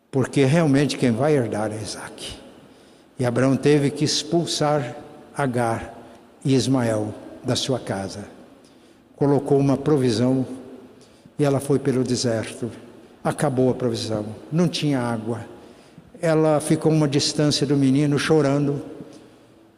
porque 0.09 0.43
realmente 0.45 0.97
quem 0.97 1.11
vai 1.11 1.35
herdar 1.35 1.71
é 1.71 1.81
Isaac. 1.81 2.37
E 3.19 3.25
Abraão 3.25 3.55
teve 3.55 3.91
que 3.91 4.03
expulsar 4.03 4.95
Agar 5.37 5.93
e 6.43 6.53
Ismael 6.53 7.13
da 7.43 7.55
sua 7.55 7.79
casa. 7.79 8.25
Colocou 9.15 9.57
uma 9.57 9.77
provisão 9.77 10.45
e 11.41 11.43
ela 11.43 11.59
foi 11.59 11.79
pelo 11.79 12.03
deserto. 12.03 12.69
Acabou 13.23 13.71
a 13.71 13.73
provisão, 13.73 14.23
não 14.51 14.67
tinha 14.67 14.99
água. 14.99 15.41
Ela 16.21 16.59
ficou 16.59 16.91
uma 16.91 17.07
distância 17.07 17.65
do 17.65 17.75
menino, 17.75 18.19
chorando, 18.19 18.79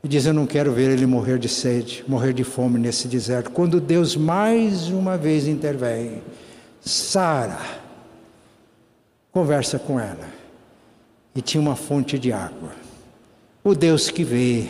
e 0.04 0.08
diz: 0.10 0.26
Eu 0.26 0.34
não 0.34 0.46
quero 0.46 0.74
ver 0.74 0.92
ele 0.92 1.06
morrer 1.06 1.40
de 1.40 1.48
sede, 1.48 2.04
morrer 2.06 2.34
de 2.34 2.44
fome 2.44 2.78
nesse 2.78 3.08
deserto. 3.08 3.50
Quando 3.50 3.80
Deus 3.80 4.14
mais 4.18 4.90
uma 4.90 5.18
vez 5.18 5.48
intervém, 5.48 6.22
Sara 6.82 7.62
conversa 9.32 9.80
com 9.80 9.98
ela, 9.98 10.28
e 11.34 11.42
tinha 11.42 11.62
uma 11.62 11.78
fonte 11.78 12.20
de 12.20 12.34
água. 12.34 12.72
O 13.64 13.74
Deus 13.74 14.10
que 14.10 14.26
vê, 14.26 14.68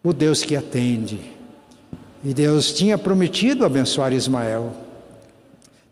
o 0.00 0.12
Deus 0.12 0.44
que 0.44 0.54
atende. 0.54 1.20
E 2.24 2.32
Deus 2.32 2.72
tinha 2.72 2.96
prometido 2.96 3.64
abençoar 3.64 4.12
Ismael. 4.12 4.85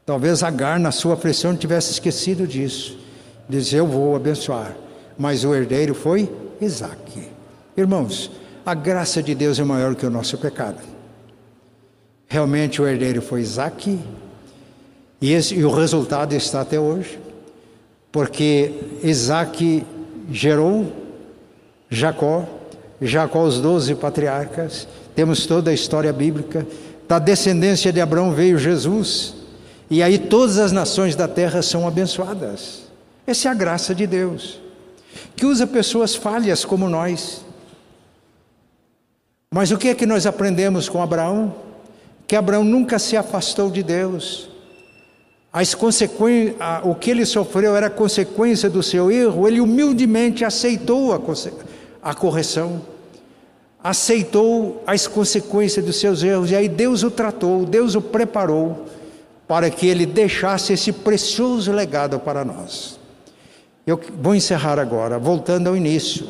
Talvez 0.06 0.42
Agar, 0.42 0.78
na 0.78 0.90
sua 0.90 1.14
aflição, 1.14 1.56
tivesse 1.56 1.92
esquecido 1.92 2.46
disso. 2.46 2.98
Diz: 3.48 3.72
Eu 3.72 3.86
vou 3.86 4.14
abençoar. 4.14 4.76
Mas 5.16 5.44
o 5.44 5.54
herdeiro 5.54 5.94
foi 5.94 6.30
Isaac. 6.60 7.28
Irmãos, 7.76 8.30
A 8.66 8.72
graça 8.72 9.22
de 9.22 9.34
Deus 9.34 9.58
é 9.58 9.64
maior 9.64 9.94
que 9.94 10.06
o 10.06 10.10
nosso 10.10 10.38
pecado. 10.38 10.78
Realmente 12.26 12.80
o 12.80 12.86
herdeiro 12.86 13.20
foi 13.20 13.42
Isaac, 13.42 13.98
e, 15.20 15.32
esse, 15.32 15.54
e 15.54 15.64
o 15.64 15.70
resultado 15.70 16.34
está 16.34 16.62
até 16.62 16.80
hoje, 16.80 17.18
porque 18.10 18.72
Isaac 19.02 19.84
gerou 20.30 20.92
Jacó, 21.90 22.46
Jacó 23.00 23.44
os 23.44 23.60
doze 23.60 23.94
patriarcas, 23.94 24.88
temos 25.14 25.46
toda 25.46 25.70
a 25.70 25.74
história 25.74 26.12
bíblica, 26.12 26.66
da 27.06 27.18
descendência 27.18 27.92
de 27.92 28.00
Abraão 28.00 28.32
veio 28.32 28.58
Jesus, 28.58 29.34
e 29.90 30.02
aí 30.02 30.18
todas 30.18 30.58
as 30.58 30.72
nações 30.72 31.14
da 31.14 31.28
terra 31.28 31.62
são 31.62 31.86
abençoadas. 31.86 32.84
Essa 33.26 33.48
é 33.48 33.50
a 33.50 33.54
graça 33.54 33.94
de 33.94 34.06
Deus, 34.06 34.60
que 35.36 35.46
usa 35.46 35.66
pessoas 35.66 36.14
falhas 36.14 36.64
como 36.64 36.88
nós. 36.88 37.44
Mas 39.50 39.70
o 39.70 39.78
que 39.78 39.88
é 39.88 39.94
que 39.94 40.06
nós 40.06 40.26
aprendemos 40.26 40.88
com 40.88 41.02
Abraão? 41.02 41.54
Que 42.26 42.36
Abraão 42.36 42.64
nunca 42.64 42.98
se 42.98 43.16
afastou 43.16 43.70
de 43.70 43.82
Deus. 43.82 44.48
As 45.52 45.74
consequências, 45.74 46.56
o 46.82 46.94
que 46.94 47.10
ele 47.10 47.24
sofreu 47.24 47.76
era 47.76 47.88
consequência 47.88 48.68
do 48.68 48.82
seu 48.82 49.10
erro, 49.10 49.46
ele 49.46 49.60
humildemente 49.60 50.44
aceitou 50.44 51.12
a, 51.12 51.20
a 52.02 52.14
correção, 52.14 52.82
aceitou 53.82 54.82
as 54.84 55.06
consequências 55.06 55.84
dos 55.84 55.96
seus 55.96 56.24
erros, 56.24 56.50
e 56.50 56.56
aí 56.56 56.68
Deus 56.68 57.04
o 57.04 57.10
tratou, 57.10 57.64
Deus 57.64 57.94
o 57.94 58.02
preparou 58.02 58.86
para 59.46 59.70
que 59.70 59.86
ele 59.86 60.06
deixasse 60.06 60.72
esse 60.72 60.92
precioso 60.92 61.70
legado 61.72 62.18
para 62.18 62.44
nós. 62.44 62.98
Eu 63.86 64.00
vou 64.20 64.34
encerrar 64.34 64.78
agora, 64.78 65.18
voltando 65.18 65.68
ao 65.68 65.76
início. 65.76 66.26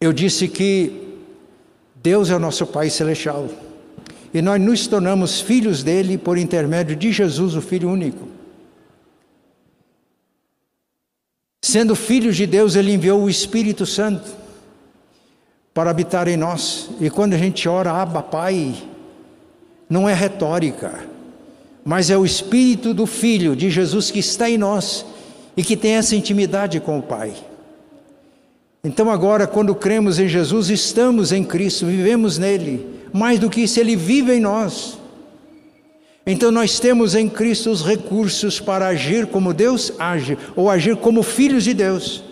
Eu 0.00 0.12
disse 0.12 0.48
que 0.48 1.20
Deus 1.94 2.30
é 2.30 2.36
o 2.36 2.40
nosso 2.40 2.66
Pai 2.66 2.90
Celestial 2.90 3.48
e 4.34 4.42
nós 4.42 4.60
nos 4.60 4.86
tornamos 4.86 5.40
filhos 5.40 5.82
dele 5.82 6.18
por 6.18 6.36
intermédio 6.36 6.96
de 6.96 7.12
Jesus, 7.12 7.54
o 7.54 7.62
Filho 7.62 7.88
único. 7.88 8.28
Sendo 11.62 11.94
filhos 11.96 12.36
de 12.36 12.46
Deus, 12.46 12.76
ele 12.76 12.92
enviou 12.92 13.22
o 13.22 13.30
Espírito 13.30 13.86
Santo 13.86 14.30
para 15.72 15.90
habitar 15.90 16.28
em 16.28 16.36
nós. 16.36 16.90
E 17.00 17.08
quando 17.08 17.34
a 17.34 17.38
gente 17.38 17.68
ora, 17.68 17.92
Abba, 17.92 18.22
Pai, 18.22 18.74
não 19.88 20.08
é 20.08 20.14
retórica 20.14 21.15
mas 21.86 22.10
é 22.10 22.18
o 22.18 22.26
Espírito 22.26 22.92
do 22.92 23.06
Filho 23.06 23.54
de 23.54 23.70
Jesus 23.70 24.10
que 24.10 24.18
está 24.18 24.50
em 24.50 24.58
nós 24.58 25.06
e 25.56 25.62
que 25.62 25.76
tem 25.76 25.92
essa 25.92 26.16
intimidade 26.16 26.80
com 26.80 26.98
o 26.98 27.02
Pai. 27.02 27.32
Então, 28.82 29.08
agora, 29.08 29.46
quando 29.46 29.72
cremos 29.72 30.18
em 30.18 30.26
Jesus, 30.26 30.68
estamos 30.68 31.30
em 31.30 31.44
Cristo, 31.44 31.86
vivemos 31.86 32.38
nele, 32.38 32.84
mais 33.12 33.38
do 33.38 33.48
que 33.48 33.60
isso, 33.60 33.78
ele 33.78 33.94
vive 33.94 34.34
em 34.34 34.40
nós. 34.40 34.98
Então, 36.26 36.50
nós 36.50 36.80
temos 36.80 37.14
em 37.14 37.28
Cristo 37.28 37.70
os 37.70 37.86
recursos 37.86 38.58
para 38.58 38.88
agir 38.88 39.28
como 39.28 39.54
Deus 39.54 39.92
age, 39.96 40.36
ou 40.56 40.68
agir 40.68 40.96
como 40.96 41.22
filhos 41.22 41.62
de 41.62 41.72
Deus. 41.72 42.24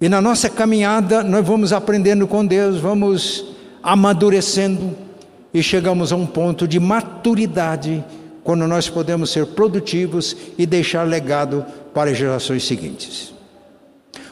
E 0.00 0.08
na 0.08 0.20
nossa 0.20 0.48
caminhada, 0.48 1.24
nós 1.24 1.44
vamos 1.44 1.72
aprendendo 1.72 2.28
com 2.28 2.46
Deus, 2.46 2.78
vamos 2.78 3.46
amadurecendo 3.82 5.09
e 5.52 5.62
chegamos 5.62 6.12
a 6.12 6.16
um 6.16 6.26
ponto 6.26 6.66
de 6.66 6.78
maturidade 6.78 8.04
quando 8.44 8.66
nós 8.66 8.88
podemos 8.88 9.30
ser 9.30 9.46
produtivos 9.46 10.36
e 10.56 10.64
deixar 10.64 11.04
legado 11.04 11.64
para 11.92 12.10
as 12.10 12.16
gerações 12.16 12.64
seguintes. 12.64 13.32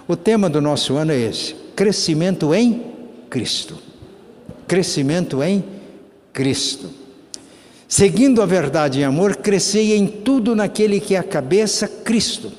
O 0.07 0.17
tema 0.17 0.49
do 0.49 0.61
nosso 0.61 0.97
ano 0.97 1.13
é 1.13 1.19
esse: 1.19 1.55
crescimento 1.77 2.55
em 2.55 2.83
Cristo. 3.29 3.77
Crescimento 4.67 5.43
em 5.43 5.65
Cristo. 6.33 6.91
Seguindo 7.87 8.43
a 8.43 8.47
verdade 8.47 9.01
em 9.01 9.05
amor, 9.05 9.37
crescei 9.37 9.97
em 9.97 10.07
tudo 10.07 10.55
naquele 10.55 11.01
que 11.01 11.15
é 11.15 11.19
a 11.19 11.23
cabeça, 11.23 11.89
Cristo, 11.89 12.53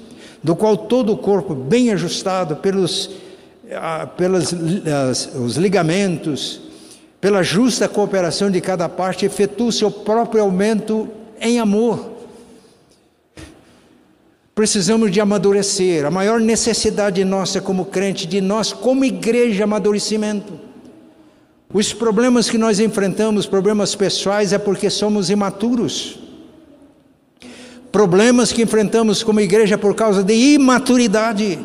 do 0.44 0.56
qual 0.56 0.76
todo 0.76 1.14
o 1.14 1.18
corpo, 1.18 1.54
bem 1.54 1.92
ajustado 1.92 2.56
pelos, 2.56 3.12
ah, 3.72 4.08
pelos 4.08 4.52
os 5.36 5.56
ligamentos, 5.56 6.69
pela 7.22 7.44
justa 7.44 7.88
cooperação 7.88 8.50
de 8.50 8.62
cada 8.62 8.88
parte, 8.88 9.26
efetua 9.26 9.68
o 9.68 9.72
seu 9.72 9.92
próprio 9.92 10.42
aumento 10.42 11.08
em 11.40 11.60
amor. 11.60 12.12
Precisamos 14.56 15.12
de 15.12 15.22
amadurecer. 15.22 16.06
A 16.06 16.12
maior 16.12 16.40
necessidade 16.40 17.24
nossa 17.24 17.62
como 17.62 17.86
crente, 17.86 18.28
de 18.28 18.42
nós 18.42 18.74
como 18.74 19.06
igreja, 19.06 19.64
amadurecimento. 19.64 20.60
Os 21.74 21.94
problemas 21.94 22.50
que 22.50 22.58
nós 22.58 22.80
enfrentamos, 22.80 23.46
problemas 23.46 23.96
pessoais, 23.96 24.52
é 24.52 24.58
porque 24.58 24.90
somos 24.90 25.30
imaturos. 25.30 26.20
Problemas 27.92 28.52
que 28.52 28.62
enfrentamos 28.62 29.24
como 29.24 29.40
igreja 29.40 29.78
por 29.78 29.96
causa 29.96 30.24
de 30.24 30.34
imaturidade. 30.34 31.60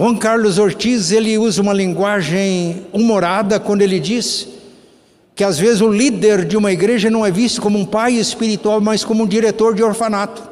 Juan 0.00 0.14
Carlos 0.14 0.58
Ortiz, 0.58 1.10
ele 1.10 1.36
usa 1.36 1.60
uma 1.60 1.72
linguagem 1.72 2.86
humorada 2.92 3.58
quando 3.58 3.82
ele 3.82 3.98
diz 3.98 4.46
que 5.34 5.42
às 5.42 5.58
vezes 5.58 5.80
o 5.80 5.88
líder 5.88 6.44
de 6.44 6.56
uma 6.56 6.70
igreja 6.70 7.10
não 7.10 7.26
é 7.26 7.32
visto 7.32 7.60
como 7.60 7.76
um 7.76 7.84
pai 7.84 8.12
espiritual, 8.12 8.80
mas 8.80 9.02
como 9.02 9.24
um 9.24 9.26
diretor 9.26 9.74
de 9.74 9.82
orfanato. 9.82 10.48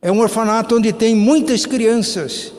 É 0.00 0.12
um 0.12 0.20
orfanato 0.20 0.76
onde 0.76 0.92
tem 0.92 1.12
muitas 1.12 1.66
crianças, 1.66 2.52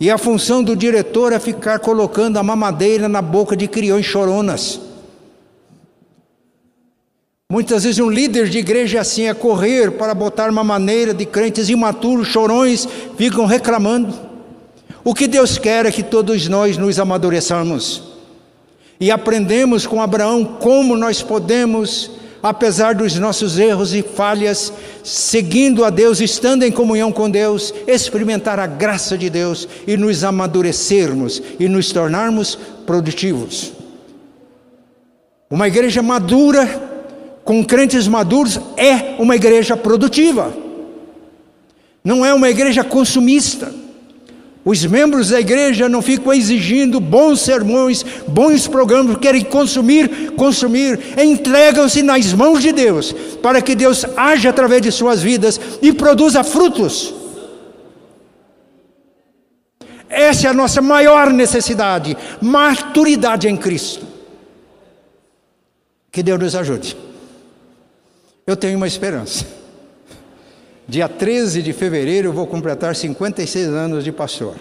e 0.00 0.10
a 0.10 0.16
função 0.16 0.62
do 0.62 0.74
diretor 0.74 1.34
é 1.34 1.38
ficar 1.38 1.78
colocando 1.78 2.38
a 2.38 2.42
mamadeira 2.42 3.10
na 3.10 3.20
boca 3.20 3.54
de 3.54 3.68
criões 3.68 4.06
choronas. 4.06 4.80
Muitas 7.56 7.84
vezes 7.84 7.98
um 7.98 8.10
líder 8.10 8.50
de 8.50 8.58
igreja 8.58 9.00
assim 9.00 9.28
é 9.28 9.32
correr 9.32 9.92
para 9.92 10.12
botar 10.12 10.50
uma 10.50 10.62
maneira 10.62 11.14
de 11.14 11.24
crentes 11.24 11.70
imaturos, 11.70 12.28
chorões, 12.28 12.86
ficam 13.16 13.46
reclamando. 13.46 14.12
O 15.02 15.14
que 15.14 15.26
Deus 15.26 15.56
quer 15.56 15.86
é 15.86 15.90
que 15.90 16.02
todos 16.02 16.48
nós 16.48 16.76
nos 16.76 17.00
amadureçamos 17.00 18.02
e 19.00 19.10
aprendemos 19.10 19.86
com 19.86 20.02
Abraão 20.02 20.44
como 20.44 20.98
nós 20.98 21.22
podemos, 21.22 22.10
apesar 22.42 22.94
dos 22.94 23.16
nossos 23.16 23.58
erros 23.58 23.94
e 23.94 24.02
falhas, 24.02 24.70
seguindo 25.02 25.82
a 25.82 25.88
Deus, 25.88 26.20
estando 26.20 26.62
em 26.62 26.70
comunhão 26.70 27.10
com 27.10 27.30
Deus, 27.30 27.72
experimentar 27.86 28.60
a 28.60 28.66
graça 28.66 29.16
de 29.16 29.30
Deus 29.30 29.66
e 29.86 29.96
nos 29.96 30.24
amadurecermos 30.24 31.42
e 31.58 31.66
nos 31.68 31.90
tornarmos 31.90 32.58
produtivos. 32.84 33.72
Uma 35.48 35.68
igreja 35.68 36.02
madura 36.02 36.95
com 37.46 37.64
crentes 37.64 38.08
maduros 38.08 38.60
é 38.76 39.14
uma 39.20 39.36
igreja 39.36 39.76
produtiva, 39.76 40.52
não 42.02 42.26
é 42.26 42.34
uma 42.34 42.50
igreja 42.50 42.82
consumista. 42.82 43.72
Os 44.64 44.84
membros 44.84 45.28
da 45.28 45.38
igreja 45.38 45.88
não 45.88 46.02
ficam 46.02 46.32
exigindo 46.32 46.98
bons 46.98 47.40
sermões, 47.40 48.04
bons 48.26 48.66
programas, 48.66 49.18
querem 49.18 49.42
consumir, 49.42 50.32
consumir, 50.32 50.98
entregam-se 51.16 52.02
nas 52.02 52.32
mãos 52.32 52.60
de 52.60 52.72
Deus, 52.72 53.14
para 53.40 53.62
que 53.62 53.76
Deus 53.76 54.04
age 54.16 54.48
através 54.48 54.82
de 54.82 54.90
suas 54.90 55.22
vidas 55.22 55.60
e 55.80 55.92
produza 55.92 56.42
frutos. 56.42 57.14
Essa 60.08 60.48
é 60.48 60.50
a 60.50 60.54
nossa 60.54 60.82
maior 60.82 61.32
necessidade, 61.32 62.16
maturidade 62.42 63.46
em 63.46 63.56
Cristo. 63.56 64.04
Que 66.10 66.24
Deus 66.24 66.40
nos 66.40 66.56
ajude. 66.56 67.05
Eu 68.46 68.56
tenho 68.56 68.76
uma 68.76 68.86
esperança. 68.86 69.44
Dia 70.86 71.08
13 71.08 71.62
de 71.62 71.72
fevereiro 71.72 72.28
eu 72.28 72.32
vou 72.32 72.46
completar 72.46 72.94
56 72.94 73.68
anos 73.68 74.04
de 74.04 74.12
pastor. 74.12 74.56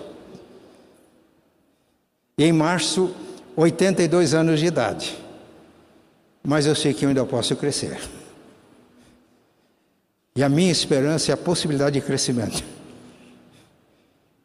E 2.38 2.44
em 2.44 2.52
março, 2.52 3.14
82 3.56 4.34
anos 4.34 4.60
de 4.60 4.66
idade. 4.66 5.16
Mas 6.44 6.66
eu 6.66 6.74
sei 6.74 6.94
que 6.94 7.06
eu 7.06 7.10
ainda 7.10 7.24
posso 7.26 7.56
crescer. 7.56 8.00
E 10.36 10.44
a 10.44 10.50
minha 10.50 10.72
esperança 10.72 11.32
é 11.32 11.34
a 11.34 11.38
possibilidade 11.38 12.00
de 12.00 12.06
crescimento. 12.06 12.64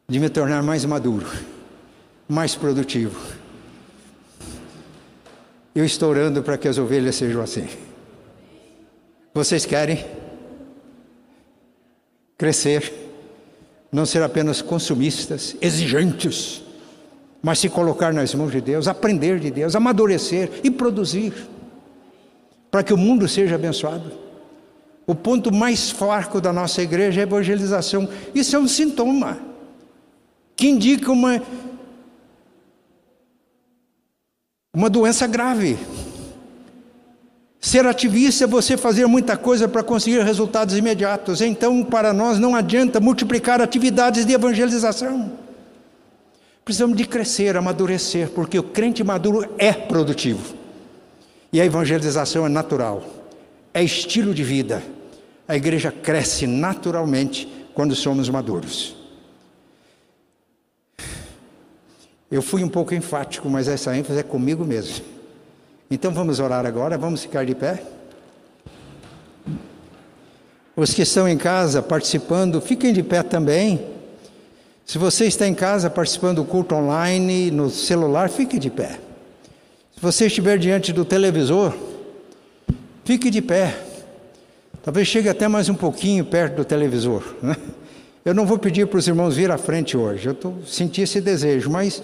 De 0.07 0.19
me 0.19 0.29
tornar 0.29 0.61
mais 0.61 0.85
maduro, 0.85 1.27
mais 2.29 2.55
produtivo. 2.55 3.19
Eu 5.73 5.83
estou 5.83 6.11
orando 6.11 6.43
para 6.43 6.57
que 6.57 6.67
as 6.67 6.77
ovelhas 6.77 7.15
sejam 7.15 7.41
assim. 7.41 7.67
Vocês 9.33 9.65
querem 9.65 10.05
crescer, 12.37 12.91
não 13.91 14.05
ser 14.05 14.23
apenas 14.23 14.61
consumistas, 14.61 15.55
exigentes, 15.61 16.63
mas 17.41 17.59
se 17.59 17.69
colocar 17.69 18.13
nas 18.13 18.33
mãos 18.35 18.51
de 18.51 18.59
Deus, 18.59 18.87
aprender 18.87 19.39
de 19.39 19.49
Deus, 19.49 19.75
amadurecer 19.75 20.49
e 20.63 20.69
produzir, 20.69 21.33
para 22.69 22.83
que 22.83 22.93
o 22.93 22.97
mundo 22.97 23.27
seja 23.27 23.55
abençoado. 23.55 24.11
O 25.07 25.15
ponto 25.15 25.51
mais 25.51 25.89
fraco 25.89 26.39
da 26.39 26.53
nossa 26.53 26.81
igreja 26.81 27.21
é 27.21 27.23
a 27.23 27.27
evangelização. 27.27 28.07
Isso 28.33 28.55
é 28.55 28.59
um 28.59 28.67
sintoma 28.67 29.39
que 30.55 30.67
indica 30.67 31.11
uma, 31.11 31.41
uma 34.73 34.89
doença 34.89 35.25
grave. 35.25 35.77
Ser 37.61 37.85
ativista 37.85 38.45
é 38.45 38.47
você 38.47 38.75
fazer 38.75 39.05
muita 39.05 39.37
coisa 39.37 39.67
para 39.67 39.83
conseguir 39.83 40.23
resultados 40.23 40.75
imediatos. 40.75 41.41
Então, 41.41 41.83
para 41.83 42.11
nós, 42.11 42.39
não 42.39 42.55
adianta 42.55 42.99
multiplicar 42.99 43.61
atividades 43.61 44.25
de 44.25 44.33
evangelização. 44.33 45.33
Precisamos 46.65 46.97
de 46.97 47.05
crescer, 47.05 47.55
amadurecer, 47.55 48.31
porque 48.31 48.57
o 48.57 48.63
crente 48.63 49.03
maduro 49.03 49.47
é 49.59 49.71
produtivo. 49.71 50.55
E 51.53 51.61
a 51.61 51.65
evangelização 51.65 52.47
é 52.47 52.49
natural, 52.49 53.03
é 53.71 53.83
estilo 53.83 54.33
de 54.33 54.43
vida. 54.43 54.81
A 55.47 55.55
igreja 55.55 55.91
cresce 55.91 56.47
naturalmente 56.47 57.47
quando 57.75 57.93
somos 57.93 58.27
maduros. 58.27 58.95
Eu 62.31 62.41
fui 62.41 62.63
um 62.63 62.69
pouco 62.69 62.95
enfático, 62.95 63.47
mas 63.47 63.67
essa 63.67 63.95
ênfase 63.95 64.19
é 64.19 64.23
comigo 64.23 64.65
mesmo. 64.65 65.20
Então 65.91 66.13
vamos 66.13 66.39
orar 66.39 66.65
agora, 66.65 66.97
vamos 66.97 67.21
ficar 67.21 67.45
de 67.45 67.53
pé. 67.53 67.83
Os 70.73 70.93
que 70.93 71.01
estão 71.01 71.27
em 71.27 71.37
casa 71.37 71.81
participando, 71.81 72.61
fiquem 72.61 72.93
de 72.93 73.03
pé 73.03 73.21
também. 73.21 73.87
Se 74.85 74.97
você 74.97 75.25
está 75.25 75.45
em 75.45 75.53
casa 75.53 75.89
participando 75.89 76.37
do 76.37 76.45
culto 76.45 76.75
online, 76.75 77.51
no 77.51 77.69
celular, 77.69 78.29
fique 78.29 78.57
de 78.57 78.69
pé. 78.69 78.99
Se 79.93 80.01
você 80.01 80.27
estiver 80.27 80.57
diante 80.57 80.93
do 80.93 81.03
televisor, 81.03 81.73
fique 83.03 83.29
de 83.29 83.41
pé. 83.41 83.77
Talvez 84.81 85.09
chegue 85.09 85.27
até 85.27 85.49
mais 85.49 85.67
um 85.67 85.75
pouquinho 85.75 86.23
perto 86.23 86.55
do 86.55 86.63
televisor. 86.63 87.21
Né? 87.43 87.53
Eu 88.23 88.33
não 88.33 88.45
vou 88.45 88.57
pedir 88.57 88.87
para 88.87 88.97
os 88.97 89.07
irmãos 89.09 89.35
vir 89.35 89.51
à 89.51 89.57
frente 89.57 89.97
hoje, 89.97 90.27
eu 90.27 90.35
tô, 90.35 90.53
senti 90.63 91.01
esse 91.01 91.19
desejo, 91.19 91.71
mas 91.71 92.03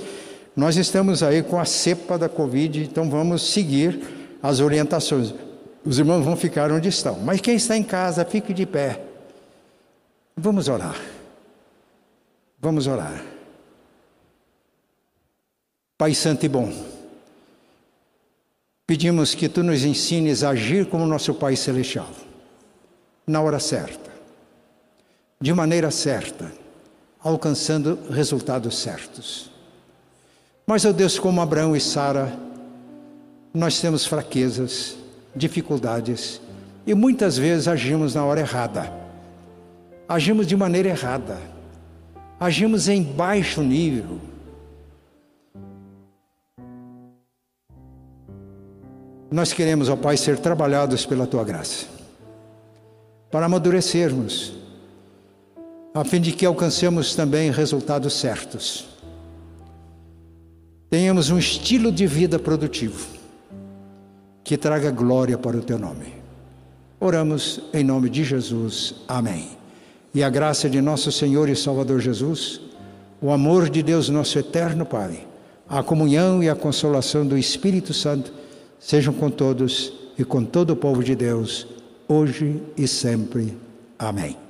nós 0.57 0.75
estamos 0.75 1.21
aí 1.21 1.43
com 1.43 1.59
a 1.59 1.65
cepa 1.65 2.17
da 2.17 2.27
Covid, 2.27 2.81
então 2.81 3.07
vamos 3.11 3.53
seguir 3.53 4.01
as 4.41 4.59
orientações. 4.59 5.31
Os 5.85 5.99
irmãos 5.99 6.25
vão 6.25 6.35
ficar 6.35 6.71
onde 6.71 6.89
estão, 6.89 7.19
mas 7.19 7.39
quem 7.39 7.55
está 7.55 7.77
em 7.77 7.83
casa, 7.83 8.25
fique 8.25 8.55
de 8.55 8.65
pé. 8.65 8.99
Vamos 10.35 10.67
orar. 10.67 10.99
Vamos 12.59 12.87
orar. 12.87 13.23
Pai 15.95 16.15
Santo 16.15 16.43
e 16.47 16.49
Bom, 16.49 16.73
pedimos 18.87 19.35
que 19.35 19.47
tu 19.47 19.61
nos 19.61 19.83
ensines 19.83 20.41
a 20.41 20.49
agir 20.49 20.87
como 20.87 21.05
nosso 21.05 21.35
Pai 21.35 21.55
Celestial, 21.55 22.09
na 23.27 23.39
hora 23.41 23.59
certa, 23.59 24.09
de 25.39 25.53
maneira 25.53 25.91
certa, 25.91 26.51
alcançando 27.19 27.99
resultados 28.09 28.79
certos. 28.79 29.55
Mas, 30.69 30.83
ó 30.83 30.91
Deus, 30.91 31.17
como 31.17 31.39
Abraão 31.39 31.77
e 31.77 31.79
Sara, 31.79 32.37
nós 33.53 33.79
temos 33.79 34.05
fraquezas, 34.05 34.97
dificuldades 35.33 36.41
e 36.85 36.93
muitas 36.93 37.37
vezes 37.37 37.69
agimos 37.69 38.13
na 38.13 38.25
hora 38.25 38.41
errada. 38.41 38.91
Agimos 40.09 40.45
de 40.45 40.57
maneira 40.57 40.89
errada. 40.89 41.37
Agimos 42.37 42.89
em 42.89 43.01
baixo 43.01 43.61
nível. 43.61 44.19
Nós 49.31 49.53
queremos, 49.53 49.87
ó 49.87 49.95
Pai, 49.95 50.17
ser 50.17 50.37
trabalhados 50.37 51.05
pela 51.05 51.25
tua 51.25 51.45
graça, 51.45 51.85
para 53.31 53.45
amadurecermos, 53.45 54.53
a 55.93 56.03
fim 56.03 56.19
de 56.19 56.33
que 56.33 56.45
alcancemos 56.45 57.15
também 57.15 57.51
resultados 57.51 58.13
certos 58.19 58.96
tenhamos 60.89 61.29
um 61.29 61.37
estilo 61.37 61.91
de 61.91 62.07
vida 62.07 62.39
produtivo 62.39 63.07
que 64.43 64.57
traga 64.57 64.89
glória 64.91 65.37
para 65.37 65.57
o 65.57 65.61
teu 65.61 65.77
nome. 65.77 66.13
Oramos 66.99 67.59
em 67.73 67.83
nome 67.83 68.09
de 68.09 68.23
Jesus. 68.23 68.95
Amém. 69.07 69.49
E 70.13 70.23
a 70.23 70.29
graça 70.29 70.69
de 70.69 70.81
nosso 70.81 71.11
Senhor 71.11 71.49
e 71.49 71.55
Salvador 71.55 71.99
Jesus, 71.99 72.61
o 73.21 73.29
amor 73.29 73.69
de 73.69 73.83
Deus, 73.83 74.09
nosso 74.09 74.39
eterno 74.39 74.85
Pai, 74.85 75.27
a 75.67 75.83
comunhão 75.83 76.41
e 76.41 76.49
a 76.49 76.55
consolação 76.55 77.27
do 77.27 77.37
Espírito 77.37 77.93
Santo 77.93 78.31
sejam 78.79 79.13
com 79.13 79.29
todos 79.29 79.93
e 80.17 80.23
com 80.23 80.43
todo 80.43 80.71
o 80.71 80.75
povo 80.75 81.03
de 81.03 81.15
Deus, 81.15 81.67
hoje 82.07 82.61
e 82.77 82.87
sempre. 82.87 83.55
Amém. 83.99 84.46